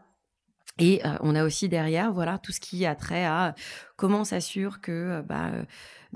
Et 0.77 1.01
on 1.21 1.35
a 1.35 1.45
aussi 1.45 1.69
derrière, 1.69 2.11
voilà, 2.11 2.38
tout 2.38 2.51
ce 2.51 2.59
qui 2.59 2.85
a 2.85 2.95
trait 2.95 3.25
à 3.25 3.55
comment 3.95 4.25
s'assure 4.25 4.81
que 4.81 5.21
bah, 5.21 5.51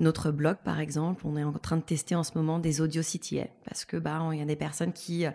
notre 0.00 0.30
blog, 0.30 0.56
par 0.64 0.80
exemple, 0.80 1.26
on 1.26 1.36
est 1.36 1.44
en 1.44 1.52
train 1.52 1.76
de 1.76 1.82
tester 1.82 2.14
en 2.14 2.22
ce 2.22 2.32
moment 2.34 2.58
des 2.58 2.80
audio 2.80 3.02
CTA 3.02 3.46
parce 3.64 3.84
que 3.84 3.96
bah 3.96 4.28
il 4.32 4.38
y 4.38 4.42
a 4.42 4.46
des 4.46 4.56
personnes 4.56 4.92
qui, 4.92 5.26
euh, 5.26 5.32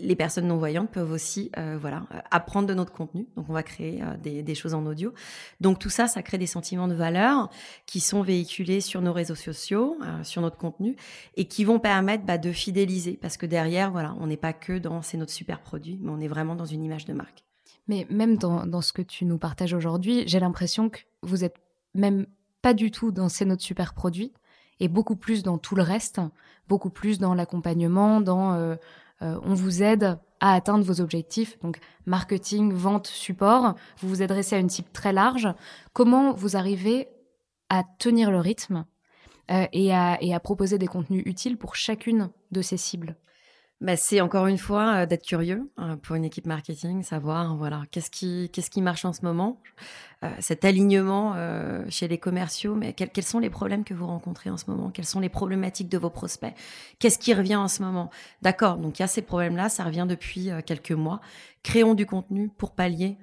les 0.00 0.16
personnes 0.16 0.46
non 0.46 0.58
voyantes 0.58 0.90
peuvent 0.90 1.10
aussi 1.10 1.50
euh, 1.56 1.78
voilà 1.80 2.02
apprendre 2.30 2.68
de 2.68 2.74
notre 2.74 2.92
contenu. 2.92 3.28
Donc 3.36 3.46
on 3.48 3.52
va 3.52 3.62
créer 3.62 4.02
euh, 4.02 4.16
des, 4.16 4.42
des, 4.42 4.54
choses 4.54 4.74
en 4.74 4.84
audio. 4.84 5.14
Donc 5.60 5.78
tout 5.78 5.90
ça, 5.90 6.08
ça 6.08 6.22
crée 6.22 6.38
des 6.38 6.46
sentiments 6.46 6.88
de 6.88 6.94
valeur 6.94 7.50
qui 7.86 8.00
sont 8.00 8.22
véhiculés 8.22 8.80
sur 8.80 9.00
nos 9.00 9.12
réseaux 9.12 9.34
sociaux, 9.34 9.98
sur 10.22 10.42
notre 10.42 10.56
contenu 10.56 10.96
et 11.36 11.46
qui 11.46 11.64
vont 11.64 11.78
permettre 11.78 12.24
bah, 12.24 12.38
de 12.38 12.52
fidéliser 12.52 13.18
parce 13.20 13.36
que 13.36 13.46
derrière 13.46 13.90
voilà, 13.90 14.14
on 14.20 14.26
n'est 14.26 14.36
pas 14.36 14.52
que 14.52 14.78
dans 14.78 15.02
c'est 15.02 15.16
notre 15.16 15.32
super 15.32 15.60
produit, 15.60 15.98
mais 16.02 16.10
on 16.10 16.20
est 16.20 16.28
vraiment 16.28 16.54
dans 16.54 16.66
une 16.66 16.82
image 16.82 17.04
de 17.04 17.12
marque. 17.12 17.44
Mais 17.88 18.06
même 18.10 18.36
dans, 18.36 18.80
ce 18.80 18.92
que 18.92 19.02
tu 19.02 19.24
nous 19.24 19.38
partages 19.38 19.74
aujourd'hui, 19.74 20.24
j'ai 20.26 20.40
l'impression 20.40 20.88
que 20.88 21.00
vous 21.22 21.44
êtes 21.44 21.56
même 21.94 22.26
pas 22.62 22.74
du 22.74 22.90
tout 22.90 23.10
dans 23.10 23.28
ces 23.28 23.44
notre 23.44 23.62
super 23.62 23.92
produit 23.94 24.32
et 24.80 24.88
beaucoup 24.88 25.16
plus 25.16 25.42
dans 25.42 25.58
tout 25.58 25.74
le 25.74 25.82
reste, 25.82 26.20
beaucoup 26.68 26.90
plus 26.90 27.18
dans 27.18 27.34
l'accompagnement, 27.34 28.20
dans 28.20 28.54
euh, 28.54 28.76
euh, 29.22 29.38
on 29.42 29.54
vous 29.54 29.82
aide 29.82 30.18
à 30.40 30.54
atteindre 30.54 30.84
vos 30.84 31.00
objectifs, 31.00 31.58
donc 31.60 31.78
marketing, 32.06 32.72
vente, 32.72 33.06
support. 33.06 33.74
Vous 33.98 34.08
vous 34.08 34.22
adressez 34.22 34.56
à 34.56 34.58
une 34.58 34.70
cible 34.70 34.88
très 34.92 35.12
large. 35.12 35.48
Comment 35.92 36.32
vous 36.32 36.56
arrivez 36.56 37.08
à 37.68 37.84
tenir 37.98 38.30
le 38.30 38.38
rythme 38.38 38.84
euh, 39.50 39.66
et, 39.72 39.86
et 39.86 40.34
à 40.34 40.40
proposer 40.40 40.78
des 40.78 40.88
contenus 40.88 41.22
utiles 41.26 41.58
pour 41.58 41.76
chacune 41.76 42.30
de 42.50 42.62
ces 42.62 42.76
cibles? 42.76 43.16
Bah, 43.82 43.96
c'est 43.96 44.20
encore 44.20 44.46
une 44.46 44.58
fois 44.58 44.94
euh, 44.94 45.06
d'être 45.06 45.26
curieux 45.26 45.68
euh, 45.80 45.96
pour 45.96 46.14
une 46.14 46.24
équipe 46.24 46.46
marketing, 46.46 47.02
savoir 47.02 47.56
voilà 47.56 47.82
qu'est-ce 47.90 48.10
qui 48.10 48.48
qu'est-ce 48.52 48.70
qui 48.70 48.80
marche 48.80 49.04
en 49.04 49.12
ce 49.12 49.22
moment, 49.22 49.60
cet 50.40 50.64
alignement 50.64 51.34
chez 51.88 52.08
les 52.08 52.18
commerciaux, 52.18 52.74
mais 52.74 52.92
quels, 52.92 53.24
sont 53.24 53.38
les 53.38 53.50
problèmes 53.50 53.84
que 53.84 53.94
vous 53.94 54.06
rencontrez 54.06 54.50
en 54.50 54.56
ce 54.56 54.70
moment, 54.70 54.90
quelles 54.90 55.06
sont 55.06 55.20
les 55.20 55.28
problématiques 55.28 55.88
de 55.88 55.98
vos 55.98 56.10
prospects, 56.10 56.54
qu'est-ce 56.98 57.18
qui 57.18 57.34
revient 57.34 57.56
en 57.56 57.68
ce 57.68 57.82
moment? 57.82 58.10
D'accord, 58.42 58.76
donc 58.76 58.98
il 58.98 59.02
y 59.02 59.04
a 59.04 59.08
ces 59.08 59.22
problèmes-là, 59.22 59.68
ça 59.68 59.84
revient 59.84 60.06
depuis 60.08 60.50
quelques 60.66 60.92
mois 60.92 61.20
créons 61.62 61.94
du 61.94 62.06
contenu 62.06 62.48
pour 62.48 62.72
pallier 62.72 63.16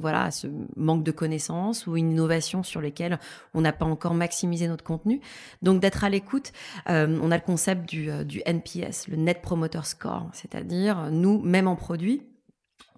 voilà, 0.00 0.30
ce 0.30 0.46
manque 0.76 1.04
de 1.04 1.10
connaissances 1.10 1.86
ou 1.86 1.96
une 1.96 2.10
innovation 2.10 2.62
sur 2.62 2.80
lesquelles 2.80 3.18
on 3.54 3.60
n'a 3.60 3.72
pas 3.72 3.86
encore 3.86 4.14
maximisé 4.14 4.68
notre 4.68 4.84
contenu. 4.84 5.20
Donc 5.62 5.80
d'être 5.80 6.04
à 6.04 6.10
l'écoute, 6.10 6.52
euh, 6.88 7.18
on 7.22 7.30
a 7.30 7.36
le 7.36 7.42
concept 7.42 7.88
du, 7.88 8.10
euh, 8.10 8.24
du 8.24 8.42
NPS, 8.44 9.08
le 9.08 9.16
Net 9.16 9.40
Promoter 9.42 9.80
Score, 9.84 10.28
c'est-à-dire 10.32 11.10
nous, 11.10 11.40
même 11.40 11.68
en 11.68 11.76
produit, 11.76 12.22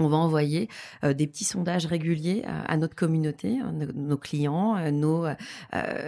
on 0.00 0.08
va 0.08 0.16
envoyer 0.16 0.68
euh, 1.04 1.12
des 1.12 1.26
petits 1.26 1.44
sondages 1.44 1.86
réguliers 1.86 2.42
euh, 2.46 2.62
à 2.66 2.76
notre 2.76 2.94
communauté, 2.94 3.58
hein, 3.60 3.72
nos, 3.94 4.16
clients, 4.16 4.76
euh, 4.76 4.90
nos, 4.90 5.26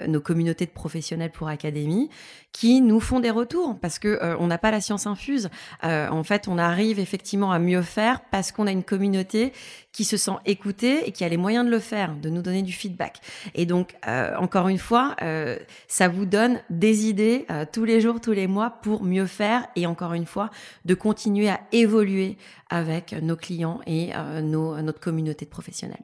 nos 0.09 0.21
communautés 0.21 0.67
de 0.67 0.71
professionnels 0.71 1.31
pour 1.31 1.49
académie, 1.49 2.11
qui 2.53 2.81
nous 2.81 3.01
font 3.01 3.21
des 3.21 3.31
retours 3.31 3.79
parce 3.81 3.99
que 3.99 4.37
on 4.39 4.47
n'a 4.47 4.59
pas 4.59 4.71
la 4.71 4.81
science 4.81 5.07
infuse. 5.07 5.49
en 5.83 6.23
fait, 6.25 6.49
on 6.49 6.59
arrive 6.59 6.99
effectivement 6.99 7.53
à 7.53 7.59
mieux 7.59 7.83
faire 7.83 8.21
parce 8.31 8.53
qu'on 8.53 8.67
a 8.67 8.73
une 8.73 8.85
communauté 8.85 9.53
qui 9.93 10.05
se 10.05 10.17
sent 10.17 10.33
écoutée 10.47 11.07
et 11.07 11.13
qui 11.13 11.25
a 11.25 11.29
les 11.29 11.37
moyens 11.37 11.67
de 11.67 11.71
le 11.71 11.79
faire, 11.79 12.17
de 12.17 12.29
nous 12.29 12.43
donner 12.43 12.63
du 12.63 12.73
feedback. 12.73 13.21
Et 13.55 13.67
donc, 13.67 13.95
encore 14.39 14.69
une 14.69 14.79
fois, 14.79 15.17
ça 15.87 16.09
vous 16.09 16.25
donne 16.25 16.61
des 16.71 17.07
idées 17.07 17.47
tous 17.73 17.85
les 17.85 18.01
jours, 18.01 18.21
tous 18.21 18.33
les 18.33 18.47
mois 18.47 18.71
pour 18.71 19.03
mieux 19.03 19.27
faire 19.27 19.67
et 19.77 19.87
encore 19.87 20.15
une 20.15 20.27
fois, 20.27 20.51
de 20.85 20.95
continuer 20.95 21.49
à 21.49 21.61
évoluer 21.73 22.37
avec 22.71 23.13
nos 23.13 23.37
clients 23.37 23.81
et 23.87 24.11
euh, 24.15 24.41
notre 24.41 25.01
communauté 25.01 25.45
de 25.45 25.51
professionnels. 25.51 26.03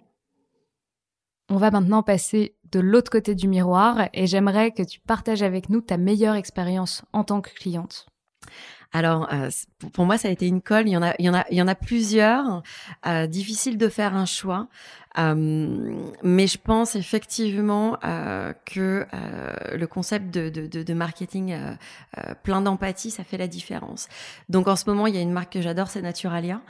On 1.49 1.57
va 1.57 1.71
maintenant 1.71 2.03
passer 2.03 2.57
de 2.71 2.81
l'autre 2.81 3.11
côté 3.11 3.35
du 3.35 3.49
miroir 3.49 4.09
et 4.13 4.27
j'aimerais 4.27 4.73
que 4.73 4.83
tu 4.83 5.01
partages 5.01 5.43
avec 5.43 5.71
nous 5.71 5.81
ta 5.81 5.97
meilleure 5.97 6.35
expérience 6.35 7.03
en 7.15 7.25
tant 7.25 7.41
que 7.41 7.51
cliente. 7.51 8.07
Alors, 8.93 9.29
euh, 9.33 9.51
pour 9.93 10.07
moi, 10.07 10.17
ça 10.17 10.29
a 10.29 10.31
été 10.31 10.47
une 10.47 10.63
colle. 10.63 10.89
Il 10.89 10.93
y 10.93 10.97
en 10.97 11.03
a, 11.03 11.15
il 11.19 11.27
y 11.27 11.29
en 11.29 11.35
a, 11.35 11.45
il 11.51 11.59
y 11.59 11.63
en 11.63 11.69
a 11.69 11.75
plusieurs. 11.75 12.63
Euh, 13.07 13.27
difficile 13.27 13.77
de 13.77 13.89
faire 13.89 14.15
un 14.15 14.27
choix. 14.27 14.69
Euh, 15.19 15.97
mais 16.23 16.47
je 16.47 16.59
pense 16.59 16.95
effectivement 16.95 17.99
que 18.65 19.07
le 19.75 19.87
concept 19.87 20.31
de, 20.33 20.93
marketing 20.93 21.57
plein 22.45 22.61
d'empathie, 22.61 23.11
ça 23.11 23.25
fait 23.25 23.39
la 23.39 23.49
différence. 23.49 24.09
Donc 24.49 24.69
en 24.69 24.77
ce 24.77 24.85
moment, 24.89 25.07
il 25.07 25.15
y 25.15 25.19
a 25.19 25.21
une 25.21 25.33
marque 25.33 25.55
que 25.55 25.61
j'adore, 25.61 25.89
c'est 25.89 26.03
Naturalia, 26.03 26.61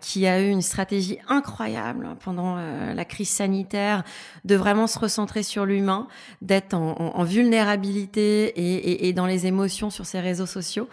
qui 0.00 0.26
a 0.26 0.42
eu 0.42 0.48
une 0.48 0.62
stratégie 0.62 1.18
incroyable 1.28 2.08
pendant 2.22 2.56
la 2.56 3.04
crise 3.06 3.30
sanitaire 3.30 4.02
de 4.44 4.56
vraiment 4.56 4.86
se 4.86 4.98
recentrer 4.98 5.42
sur 5.42 5.64
l'humain, 5.64 6.06
d'être 6.42 6.74
en, 6.74 7.24
vulnérabilité 7.24 9.06
et, 9.06 9.12
dans 9.14 9.26
les 9.26 9.46
émotions 9.46 9.88
sur 9.88 10.04
ses 10.04 10.20
réseaux 10.20 10.44
sociaux. 10.44 10.88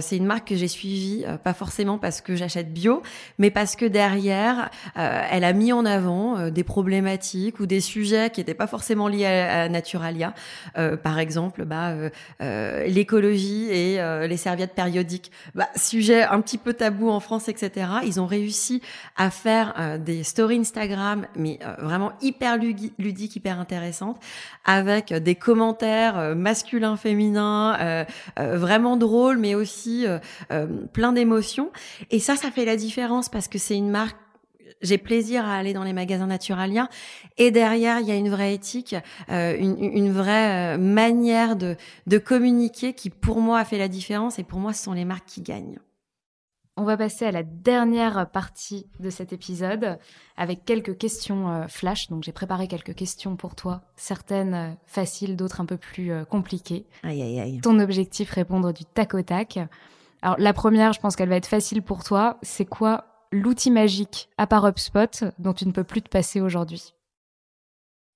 C'est 0.00 0.16
une 0.16 0.26
marque 0.26 0.48
que 0.48 0.56
j'ai 0.56 0.68
suivie, 0.68 1.24
pas 1.44 1.54
forcément 1.54 1.98
parce 1.98 2.20
que 2.20 2.36
j'achète 2.36 2.72
bio, 2.72 3.02
mais 3.38 3.50
parce 3.50 3.76
que 3.76 3.84
derrière, 3.84 4.70
elle 4.94 5.44
a 5.44 5.52
mis 5.52 5.72
en 5.72 5.84
avant 5.84 6.38
euh, 6.38 6.50
des 6.50 6.64
problématiques 6.64 7.60
ou 7.60 7.66
des 7.66 7.80
sujets 7.80 8.30
qui 8.30 8.40
n'étaient 8.40 8.54
pas 8.54 8.66
forcément 8.66 9.08
liés 9.08 9.26
à, 9.26 9.62
à 9.62 9.68
Naturalia. 9.68 10.34
Euh, 10.78 10.96
par 10.96 11.18
exemple, 11.18 11.64
bah, 11.64 11.90
euh, 11.90 12.10
euh 12.40 12.86
l'écologie 12.86 13.68
et 13.70 14.00
euh, 14.00 14.26
les 14.26 14.36
serviettes 14.36 14.74
périodiques. 14.74 15.30
Bah, 15.54 15.68
sujet 15.76 16.22
un 16.22 16.40
petit 16.40 16.58
peu 16.58 16.74
tabou 16.74 17.10
en 17.10 17.20
France, 17.20 17.48
etc. 17.48 17.86
Ils 18.04 18.20
ont 18.20 18.26
réussi 18.26 18.82
à 19.16 19.30
faire 19.30 19.98
des 19.98 20.24
stories 20.24 20.58
Instagram, 20.58 21.26
mais 21.36 21.58
vraiment 21.78 22.12
hyper 22.20 22.56
ludiques, 22.56 23.36
hyper 23.36 23.58
intéressantes, 23.58 24.18
avec 24.64 25.12
des 25.12 25.34
commentaires 25.34 26.34
masculins, 26.34 26.96
féminins, 26.96 28.04
vraiment 28.36 28.96
drôles, 28.96 29.38
mais 29.42 29.54
aussi 29.54 30.06
plein 30.92 31.12
d'émotions. 31.12 31.70
Et 32.10 32.18
ça, 32.18 32.36
ça 32.36 32.50
fait 32.50 32.64
la 32.64 32.76
différence 32.76 33.28
parce 33.28 33.48
que 33.48 33.58
c'est 33.58 33.76
une 33.76 33.90
marque 33.90 34.16
j'ai 34.82 34.98
plaisir 34.98 35.46
à 35.46 35.56
aller 35.56 35.72
dans 35.72 35.84
les 35.84 35.92
magasins 35.92 36.26
Naturalia. 36.26 36.88
Et 37.38 37.50
derrière, 37.50 38.00
il 38.00 38.06
y 38.06 38.10
a 38.10 38.16
une 38.16 38.28
vraie 38.28 38.54
éthique, 38.54 38.96
euh, 39.30 39.56
une, 39.58 39.78
une, 39.78 40.12
vraie 40.12 40.74
euh, 40.74 40.78
manière 40.78 41.56
de, 41.56 41.76
de 42.06 42.18
communiquer 42.18 42.92
qui, 42.92 43.08
pour 43.08 43.40
moi, 43.40 43.60
a 43.60 43.64
fait 43.64 43.78
la 43.78 43.88
différence. 43.88 44.38
Et 44.38 44.44
pour 44.44 44.58
moi, 44.58 44.72
ce 44.72 44.84
sont 44.84 44.92
les 44.92 45.04
marques 45.04 45.26
qui 45.26 45.40
gagnent. 45.40 45.78
On 46.78 46.84
va 46.84 46.96
passer 46.96 47.26
à 47.26 47.32
la 47.32 47.42
dernière 47.42 48.30
partie 48.30 48.86
de 48.98 49.10
cet 49.10 49.34
épisode 49.34 49.98
avec 50.38 50.64
quelques 50.64 50.96
questions 50.96 51.50
euh, 51.50 51.66
flash. 51.68 52.08
Donc 52.08 52.22
j'ai 52.22 52.32
préparé 52.32 52.66
quelques 52.66 52.94
questions 52.94 53.36
pour 53.36 53.54
toi, 53.54 53.82
certaines 53.94 54.54
euh, 54.54 54.72
faciles, 54.86 55.36
d'autres 55.36 55.60
un 55.60 55.66
peu 55.66 55.76
plus 55.76 56.10
euh, 56.10 56.24
compliquées. 56.24 56.86
Aïe 57.02 57.20
aïe 57.20 57.40
aïe. 57.40 57.60
Ton 57.60 57.78
objectif 57.78 58.30
répondre 58.30 58.72
du 58.72 58.86
tac 58.86 59.12
au 59.12 59.20
tac. 59.20 59.58
Alors 60.22 60.36
la 60.38 60.54
première, 60.54 60.94
je 60.94 61.00
pense 61.00 61.14
qu'elle 61.14 61.28
va 61.28 61.36
être 61.36 61.46
facile 61.46 61.82
pour 61.82 62.04
toi. 62.04 62.38
C'est 62.40 62.64
quoi 62.64 63.04
l'outil 63.32 63.70
magique, 63.70 64.30
à 64.38 64.46
part 64.46 64.66
HubSpot, 64.66 65.24
dont 65.38 65.52
tu 65.52 65.66
ne 65.66 65.72
peux 65.72 65.84
plus 65.84 66.00
te 66.00 66.08
passer 66.08 66.40
aujourd'hui? 66.40 66.94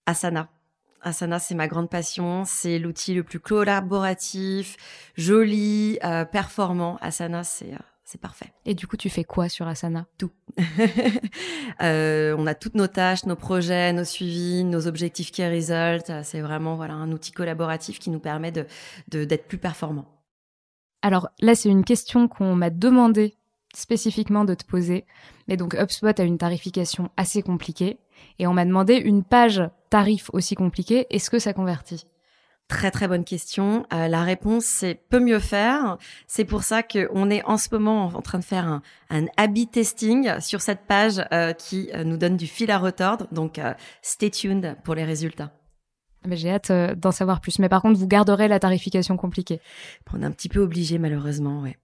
Asana. 0.07 0.49
Asana, 1.03 1.39
c'est 1.39 1.55
ma 1.55 1.69
grande 1.69 1.91
passion. 1.91 2.45
C'est 2.47 2.79
l'outil 2.79 3.13
le 3.13 3.23
plus 3.23 3.41
collaboratif, 3.41 4.77
joli, 5.15 5.99
euh, 6.05 6.25
performant. 6.25 6.97
Asana, 7.03 7.45
c'est 7.45 7.75
c'est 8.07 8.21
parfait. 8.21 8.53
Et 8.65 8.75
du 8.75 8.87
coup, 8.87 8.97
tu 8.97 9.11
fais 9.11 9.25
quoi 9.25 9.49
sur 9.49 9.67
Asana? 9.67 10.07
Tout. 10.17 10.31
euh, 11.83 12.37
on 12.39 12.47
a 12.47 12.55
toutes 12.55 12.77
nos 12.77 12.87
tâches, 12.87 13.27
nos 13.27 13.35
projets, 13.35 13.93
nos 13.93 14.05
suivis, 14.05 14.63
nos 14.63 14.87
objectifs 14.87 15.33
qui 15.33 15.45
result. 15.47 16.13
C'est 16.23 16.41
vraiment 16.41 16.77
voilà 16.77 16.95
un 16.95 17.11
outil 17.11 17.33
collaboratif 17.33 17.99
qui 17.99 18.11
nous 18.11 18.21
permet 18.21 18.53
de 18.53 18.65
d'être 19.09 19.49
plus 19.49 19.59
performant. 19.59 20.07
Alors 21.03 21.31
là, 21.41 21.57
c'est 21.57 21.69
une 21.69 21.85
question 21.85 22.29
qu'on 22.29 22.55
m'a 22.55 22.71
demandé 22.71 23.35
spécifiquement 23.75 24.45
de 24.45 24.55
te 24.55 24.65
poser. 24.65 25.05
Mais 25.49 25.57
donc 25.57 25.75
HubSpot 25.75 26.19
a 26.19 26.23
une 26.23 26.39
tarification 26.39 27.11
assez 27.17 27.43
compliquée 27.43 27.99
et 28.39 28.47
on 28.47 28.55
m'a 28.55 28.65
demandé 28.65 28.95
une 28.95 29.25
page 29.25 29.63
tarif 29.91 30.31
aussi 30.33 30.55
compliquée, 30.55 31.07
est-ce 31.11 31.29
que 31.29 31.39
ça 31.39 31.53
convertit? 31.53 32.07
Très 32.69 32.91
très 32.91 33.07
bonne 33.07 33.25
question. 33.25 33.87
Euh, 33.93 34.09
la 34.09 34.23
réponse 34.23 34.65
c'est 34.65 34.97
peut 35.09 35.21
mieux 35.21 35.39
faire. 35.39 35.99
C'est 36.27 36.45
pour 36.45 36.65
ça 36.65 36.83
qu'on 36.83 37.31
est 37.31 37.45
en 37.45 37.59
ce 37.59 37.69
moment 37.71 38.07
en 38.07 38.23
train 38.23 38.41
de 38.41 38.45
faire 38.45 38.67
un, 38.67 38.83
un 39.11 39.27
A/B 39.37 39.71
testing 39.71 40.41
sur 40.41 40.61
cette 40.61 40.87
page 40.87 41.25
euh, 41.33 41.53
qui 41.53 41.91
euh, 41.95 42.03
nous 42.03 42.17
donne 42.17 42.37
du 42.37 42.49
fil 42.49 42.73
à 42.73 42.79
retordre. 42.79 43.29
Donc 43.31 43.61
euh, 43.61 43.73
stay 44.03 44.31
tuned 44.31 44.77
pour 44.83 44.97
les 44.97 45.05
résultats. 45.05 45.53
Mais 46.27 46.37
j'ai 46.37 46.51
hâte 46.51 46.71
euh, 46.71 46.95
d'en 46.95 47.13
savoir 47.13 47.41
plus. 47.41 47.59
Mais 47.59 47.69
par 47.69 47.83
contre, 47.83 47.99
vous 47.99 48.09
garderez 48.09 48.49
la 48.49 48.59
tarification 48.59 49.17
compliquée. 49.17 49.61
On 50.13 50.23
est 50.23 50.27
un 50.27 50.33
petit 50.33 50.49
peu 50.49 50.61
obligé 50.61 50.99
malheureusement, 50.99 51.61
ouais. 51.63 51.77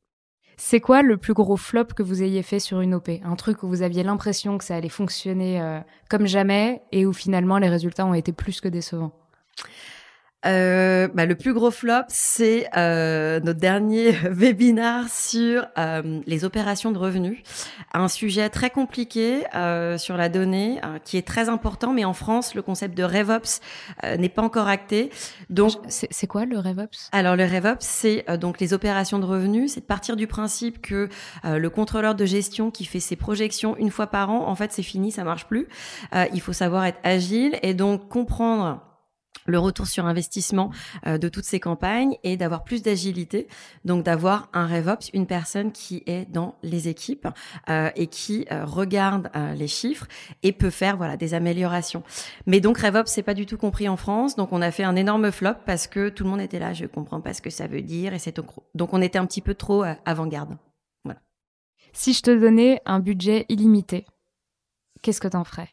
C'est 0.57 0.81
quoi 0.81 1.03
le 1.03 1.17
plus 1.17 1.33
gros 1.33 1.57
flop 1.57 1.87
que 1.97 2.03
vous 2.03 2.23
ayez 2.23 2.43
fait 2.43 2.61
sur 2.61 2.81
une 2.81 2.95
OP 2.95 3.09
Un 3.25 3.37
truc 3.37 3.63
où 3.63 3.69
vous 3.69 3.83
aviez 3.83 4.03
l'impression 4.03 4.59
que 4.59 4.65
ça 4.65 4.77
allait 4.77 4.89
fonctionner 4.89 5.61
euh, 5.61 5.81
comme 6.11 6.27
jamais 6.27 6.83
et 6.93 7.07
où 7.07 7.13
finalement 7.13 7.59
les 7.59 7.69
résultats 7.69 8.07
ont 8.07 8.15
été 8.15 8.33
plus 8.33 8.61
que 8.61 8.69
décevants? 8.69 9.13
Euh, 10.45 11.09
bah, 11.15 11.27
le 11.27 11.35
plus 11.35 11.53
gros 11.55 11.71
flop, 11.71 12.05
c'est 12.09 12.69
euh, 12.77 13.41
notre 13.41 13.61
dernier 13.61 14.11
webinar 14.31 15.09
sur 15.09 15.67
euh, 15.79 16.21
les 16.27 16.45
opérations 16.45 16.91
de 16.91 16.99
revenus, 16.99 17.39
un 17.95 18.09
sujet 18.09 18.49
très 18.49 18.71
compliqué 18.71 19.45
euh, 19.55 19.99
sur 19.99 20.17
la 20.17 20.29
donnée 20.29 20.81
euh, 20.85 20.99
qui 21.05 21.17
est 21.17 21.27
très 21.27 21.49
important, 21.49 21.93
mais 21.93 22.05
en 22.05 22.13
France, 22.13 22.55
le 22.55 22.63
concept 22.63 22.97
de 22.97 23.05
RevOps 23.05 23.61
euh, 24.05 24.17
n'est 24.17 24.29
pas 24.29 24.43
encore 24.43 24.69
acté. 24.69 25.11
Donc, 25.51 25.73
c'est 25.89 26.27
quoi 26.27 26.45
le 26.45 26.59
RevOps? 26.59 27.11
Alors 27.13 27.37
le 27.37 27.45
RevOps, 27.45 27.81
c'est 27.81 28.25
donc 28.39 28.61
les 28.61 28.73
opérations 28.73 29.19
de 29.19 29.25
revenus, 29.25 29.73
c'est 29.75 29.81
de 29.81 29.87
partir 29.87 30.17
du 30.17 30.27
principe 30.27 30.81
que 30.81 31.09
le 31.45 31.71
contrôleur 31.71 32.15
de 32.15 32.25
gestion 32.25 32.71
qui 32.71 32.85
fait 32.85 33.01
ses 33.01 33.17
projections 33.17 33.77
une 33.77 33.91
fois 33.91 34.07
par 34.07 34.31
an, 34.31 34.49
en 34.49 34.55
fait, 34.55 34.73
c'est 34.73 34.83
fini, 34.83 35.13
ça 35.13 35.25
marche 35.25 35.47
plus. 35.47 35.69
il 36.33 36.41
faut 36.41 36.53
savoir 36.53 36.85
être 36.87 36.99
agile 37.05 37.59
et 37.63 37.75
donc 37.75 38.09
comprendre 38.09 38.81
le 39.47 39.59
retour 39.59 39.87
sur 39.87 40.07
investissement 40.07 40.71
euh, 41.07 41.19
de 41.19 41.29
toutes 41.29 41.45
ces 41.45 41.61
campagnes 41.61 42.17
et 42.23 42.37
d'avoir 42.37 42.65
plus 42.65 42.83
d'agilité, 42.83 43.49
donc 43.85 44.05
d'avoir 44.05 44.49
un 44.53 44.67
RevOps, 44.67 45.11
une 45.15 45.27
personne 45.27 45.73
qui 45.73 46.03
est 46.07 46.31
dans 46.31 46.55
les 46.63 46.89
équipes 46.89 47.29
euh, 47.69 47.91
et 47.97 48.07
qui 48.07 48.47
euh, 48.51 48.65
regarde 48.65 49.31
euh, 49.35 49.55
les 49.55 49.69
chiffres 49.69 50.07
et 50.43 50.53
peut 50.53 50.71
faire 50.71 50.97
voilà 50.97 51.17
des 51.17 51.35
améliorations. 51.35 52.03
Mais 52.47 52.61
donc 52.61 52.79
RevOps 52.79 53.07
c'est 53.07 53.23
pas 53.23 53.35
du 53.35 53.47
tout 53.47 53.59
compris 53.59 53.89
en 53.89 53.97
France, 53.97 54.37
donc 54.37 54.53
on 54.53 54.63
a 54.63 54.71
fait 54.71 54.85
un 54.85 54.97
énorme 54.97 55.31
flop 55.33 55.55
parce 55.67 55.87
que 55.87 56.09
tout 56.09 56.25
le 56.25 56.31
monde 56.31 56.41
était 56.41 56.59
là, 56.59 56.73
je 56.73 56.87
comprends 56.87 57.21
pas 57.21 57.35
ce 57.35 57.43
que 57.43 57.51
ça 57.51 57.67
veut 57.67 57.83
dire 57.83 58.15
et 58.15 58.19
c'est 58.19 58.33
donc 58.75 58.95
on 58.95 59.03
était 59.03 59.19
un 59.19 59.27
petit 59.27 59.41
peu 59.43 59.55
trop 59.55 59.85
euh, 59.85 59.95
avant-garde. 60.05 60.57
Voilà. 61.05 61.21
Si 61.93 62.13
je 62.13 62.23
te 62.23 62.31
donnais 62.31 62.81
un 62.87 63.01
budget 63.01 63.45
illimité, 63.49 64.07
qu'est-ce 65.03 65.21
que 65.21 65.29
t'en 65.29 65.45
ferais? 65.45 65.69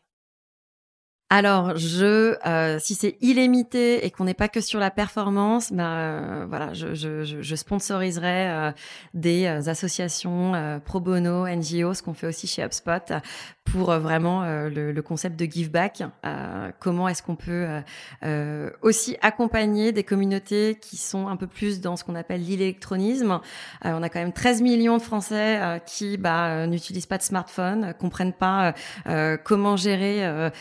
Alors, 1.32 1.78
je, 1.78 2.36
euh, 2.48 2.80
si 2.80 2.96
c'est 2.96 3.16
illimité 3.22 4.04
et 4.04 4.10
qu'on 4.10 4.24
n'est 4.24 4.34
pas 4.34 4.48
que 4.48 4.62
sur 4.62 4.80
la 4.80 4.90
performance, 4.90 5.72
bah, 5.72 5.98
euh, 5.98 6.46
voilà, 6.50 6.74
je, 6.74 6.96
je, 6.96 7.56
sponsoriserai 7.56 8.50
euh, 8.50 8.72
des 9.14 9.46
associations 9.46 10.80
pro 10.84 11.00
bono, 11.00 11.48
NGO, 11.48 11.94
ce 11.94 12.02
qu'on 12.02 12.16
fait 12.16 12.26
aussi 12.26 12.48
chez 12.48 12.64
HubSpot, 12.64 13.14
pour 13.72 13.92
euh, 13.92 14.00
vraiment 14.00 14.44
le, 14.44 14.92
le, 14.92 15.02
concept 15.02 15.40
de 15.40 15.46
give 15.46 15.72
back. 15.72 16.04
comment 16.80 17.08
est-ce 17.08 17.24
qu'on 17.24 17.36
peut 17.36 17.68
aussi 18.82 19.18
accompagner 19.22 19.92
des 19.92 20.04
communautés 20.04 20.78
qui 20.80 20.98
sont 20.98 21.28
un 21.28 21.36
peu 21.36 21.48
plus 21.48 21.82
dans 21.82 21.96
ce 21.96 22.04
qu'on 22.04 22.16
appelle 22.16 22.46
l'électronisme. 22.46 23.40
on 23.84 24.04
a 24.04 24.10
quand 24.10 24.20
même 24.20 24.34
13 24.34 24.62
millions 24.62 24.98
de 24.98 25.02
Français 25.02 25.82
qui 25.86 26.18
bah, 26.18 26.68
n'utilisent 26.68 27.06
pas 27.06 27.18
de 27.18 27.24
smartphone, 27.24 27.94
comprennent 28.00 28.34
pas 28.34 28.74
comment 29.44 29.78
gérer 29.78 30.52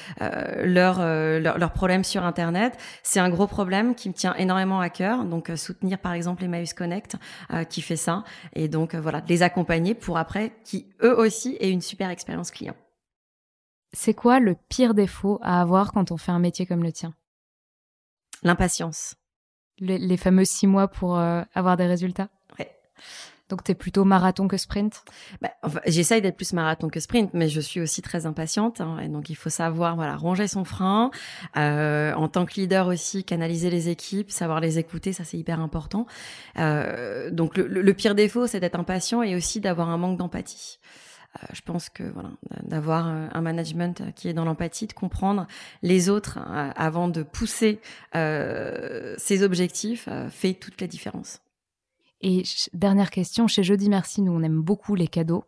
leurs 0.64 0.98
euh, 1.18 1.38
leur, 1.40 1.58
leur 1.58 1.72
problèmes 1.72 2.04
sur 2.04 2.24
Internet. 2.24 2.76
C'est 3.02 3.20
un 3.20 3.28
gros 3.28 3.46
problème 3.46 3.94
qui 3.94 4.08
me 4.08 4.14
tient 4.14 4.34
énormément 4.34 4.80
à 4.80 4.90
cœur. 4.90 5.24
Donc, 5.24 5.50
euh, 5.50 5.56
soutenir 5.56 5.98
par 5.98 6.12
exemple 6.12 6.44
Emmaüs 6.44 6.72
Connect 6.72 7.16
euh, 7.52 7.64
qui 7.64 7.82
fait 7.82 7.96
ça. 7.96 8.24
Et 8.54 8.68
donc, 8.68 8.94
euh, 8.94 9.00
voilà, 9.00 9.22
les 9.28 9.42
accompagner 9.42 9.94
pour 9.94 10.18
après 10.18 10.52
qui 10.64 10.86
eux 11.02 11.16
aussi 11.16 11.56
aient 11.60 11.70
une 11.70 11.80
super 11.80 12.10
expérience 12.10 12.50
client. 12.50 12.74
C'est 13.92 14.14
quoi 14.14 14.38
le 14.38 14.54
pire 14.68 14.94
défaut 14.94 15.38
à 15.42 15.60
avoir 15.60 15.92
quand 15.92 16.12
on 16.12 16.16
fait 16.16 16.32
un 16.32 16.38
métier 16.38 16.66
comme 16.66 16.82
le 16.82 16.92
tien? 16.92 17.14
L'impatience. 18.42 19.16
Le, 19.80 19.96
les 19.96 20.16
fameux 20.16 20.44
six 20.44 20.66
mois 20.66 20.88
pour 20.88 21.18
euh, 21.18 21.42
avoir 21.54 21.76
des 21.76 21.86
résultats? 21.86 22.28
Ouais. 22.58 22.70
Donc, 23.48 23.64
tu 23.64 23.72
es 23.72 23.74
plutôt 23.74 24.04
marathon 24.04 24.46
que 24.46 24.58
sprint? 24.58 25.04
Bah, 25.40 25.50
enfin, 25.62 25.80
J'essaye 25.86 26.20
d'être 26.20 26.36
plus 26.36 26.52
marathon 26.52 26.88
que 26.88 27.00
sprint, 27.00 27.32
mais 27.32 27.48
je 27.48 27.60
suis 27.60 27.80
aussi 27.80 28.02
très 28.02 28.26
impatiente. 28.26 28.82
Hein, 28.82 28.98
et 28.98 29.08
donc, 29.08 29.30
il 29.30 29.36
faut 29.36 29.48
savoir 29.48 29.96
voilà, 29.96 30.16
ranger 30.16 30.48
son 30.48 30.64
frein. 30.64 31.10
Euh, 31.56 32.12
en 32.12 32.28
tant 32.28 32.44
que 32.44 32.54
leader 32.60 32.88
aussi, 32.88 33.24
canaliser 33.24 33.70
les 33.70 33.88
équipes, 33.88 34.30
savoir 34.30 34.60
les 34.60 34.78
écouter, 34.78 35.14
ça 35.14 35.24
c'est 35.24 35.38
hyper 35.38 35.60
important. 35.60 36.06
Euh, 36.58 37.30
donc, 37.30 37.56
le, 37.56 37.66
le, 37.66 37.94
pire 37.94 38.14
défaut, 38.14 38.46
c'est 38.46 38.60
d'être 38.60 38.78
impatient 38.78 39.22
et 39.22 39.34
aussi 39.34 39.60
d'avoir 39.60 39.88
un 39.88 39.96
manque 39.96 40.18
d'empathie. 40.18 40.78
Je 41.52 41.60
pense 41.60 41.88
que 41.88 42.02
voilà, 42.02 42.30
d'avoir 42.62 43.06
un 43.06 43.40
management 43.40 44.14
qui 44.14 44.28
est 44.28 44.32
dans 44.32 44.44
l'empathie, 44.44 44.86
de 44.86 44.92
comprendre 44.92 45.46
les 45.82 46.08
autres 46.08 46.38
avant 46.76 47.08
de 47.08 47.22
pousser 47.22 47.80
ses 48.14 49.42
objectifs, 49.42 50.08
fait 50.30 50.54
toute 50.54 50.80
la 50.80 50.86
différence. 50.86 51.40
Et 52.20 52.42
dernière 52.72 53.10
question, 53.10 53.46
chez 53.46 53.62
Jeudi 53.62 53.88
Merci, 53.88 54.22
nous 54.22 54.32
on 54.32 54.42
aime 54.42 54.60
beaucoup 54.60 54.94
les 54.94 55.08
cadeaux. 55.08 55.44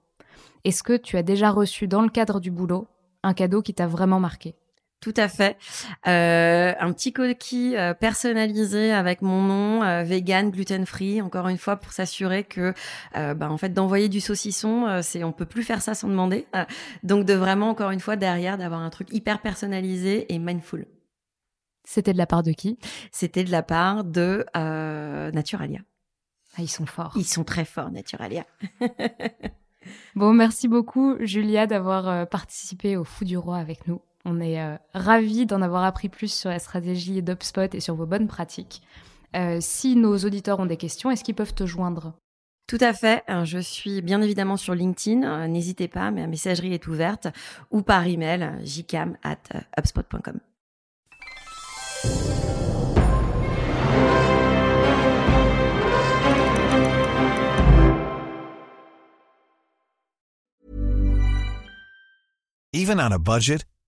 Est-ce 0.64 0.82
que 0.82 0.96
tu 0.96 1.16
as 1.16 1.22
déjà 1.22 1.50
reçu 1.50 1.88
dans 1.88 2.02
le 2.02 2.10
cadre 2.10 2.38
du 2.38 2.50
boulot 2.50 2.86
un 3.22 3.34
cadeau 3.34 3.62
qui 3.62 3.74
t'a 3.74 3.86
vraiment 3.86 4.20
marqué? 4.20 4.54
Tout 5.00 5.14
à 5.16 5.28
fait. 5.28 5.56
Euh, 6.06 6.74
un 6.78 6.92
petit 6.92 7.12
coquille 7.12 7.76
euh, 7.76 7.94
personnalisé 7.94 8.92
avec 8.92 9.22
mon 9.22 9.42
nom, 9.42 9.82
euh, 9.82 10.02
vegan, 10.02 10.50
gluten 10.50 10.84
free. 10.84 11.22
Encore 11.22 11.48
une 11.48 11.56
fois, 11.56 11.76
pour 11.76 11.92
s'assurer 11.92 12.44
que, 12.44 12.74
bah, 13.14 13.50
en 13.50 13.56
fait, 13.56 13.70
d'envoyer 13.70 14.08
du 14.08 14.20
saucisson, 14.20 15.00
c'est 15.02 15.24
on 15.24 15.32
peut 15.32 15.46
plus 15.46 15.62
faire 15.62 15.82
ça 15.82 15.94
sans 15.94 16.08
demander. 16.08 16.46
donc 17.02 17.24
de 17.24 17.34
vraiment, 17.34 17.70
encore 17.70 17.90
une 17.90 18.00
fois, 18.00 18.16
derrière, 18.16 18.58
d'avoir 18.58 18.80
un 18.80 18.90
truc 18.90 19.08
hyper 19.12 19.40
personnalisé 19.40 20.32
et 20.32 20.38
mindful. 20.38 20.86
C'était 21.84 22.12
de 22.12 22.18
la 22.18 22.26
part 22.26 22.42
de 22.42 22.52
qui? 22.52 22.78
C'était 23.10 23.44
de 23.44 23.50
la 23.50 23.62
part 23.62 24.04
de 24.04 24.44
Naturalia. 24.54 25.80
Ah, 26.56 26.62
ils 26.62 26.68
sont 26.68 26.86
forts. 26.86 27.12
Ils 27.16 27.24
sont 27.24 27.44
très 27.44 27.64
forts, 27.64 27.90
Naturalia. 27.90 28.44
bon, 30.14 30.34
merci 30.34 30.68
beaucoup, 30.68 31.16
Julia, 31.20 31.66
d'avoir 31.66 32.28
participé 32.28 32.96
au 32.96 33.04
Fou 33.04 33.24
du 33.24 33.38
Roi 33.38 33.56
avec 33.56 33.86
nous. 33.86 34.00
On 34.24 34.40
est 34.40 34.60
euh, 34.60 34.76
ravis 34.92 35.46
d'en 35.46 35.62
avoir 35.62 35.84
appris 35.84 36.08
plus 36.08 36.32
sur 36.32 36.50
la 36.50 36.58
stratégie 36.58 37.22
d'UpSpot 37.22 37.74
et 37.74 37.80
sur 37.80 37.94
vos 37.94 38.06
bonnes 38.06 38.28
pratiques. 38.28 38.82
Euh, 39.34 39.58
si 39.60 39.96
nos 39.96 40.16
auditeurs 40.18 40.60
ont 40.60 40.66
des 40.66 40.76
questions, 40.76 41.10
est-ce 41.10 41.24
qu'ils 41.24 41.34
peuvent 41.34 41.54
te 41.54 41.66
joindre? 41.66 42.12
Tout 42.66 42.78
à 42.80 42.92
fait. 42.92 43.24
Je 43.44 43.58
suis 43.58 44.00
bien 44.00 44.22
évidemment 44.22 44.56
sur 44.56 44.74
LinkedIn. 44.74 45.22
Euh, 45.24 45.46
n'hésitez 45.48 45.88
pas, 45.88 46.10
ma 46.10 46.26
messagerie 46.26 46.74
est 46.74 46.86
ouverte. 46.86 47.26
Ou 47.70 47.82
par 47.82 48.06
email, 48.06 48.52
jcam 48.64 49.16
at 49.22 49.38
upspot.com. 49.78 50.40
Even 62.72 63.00
on 63.00 63.10
a 63.10 63.18
budget, 63.18 63.64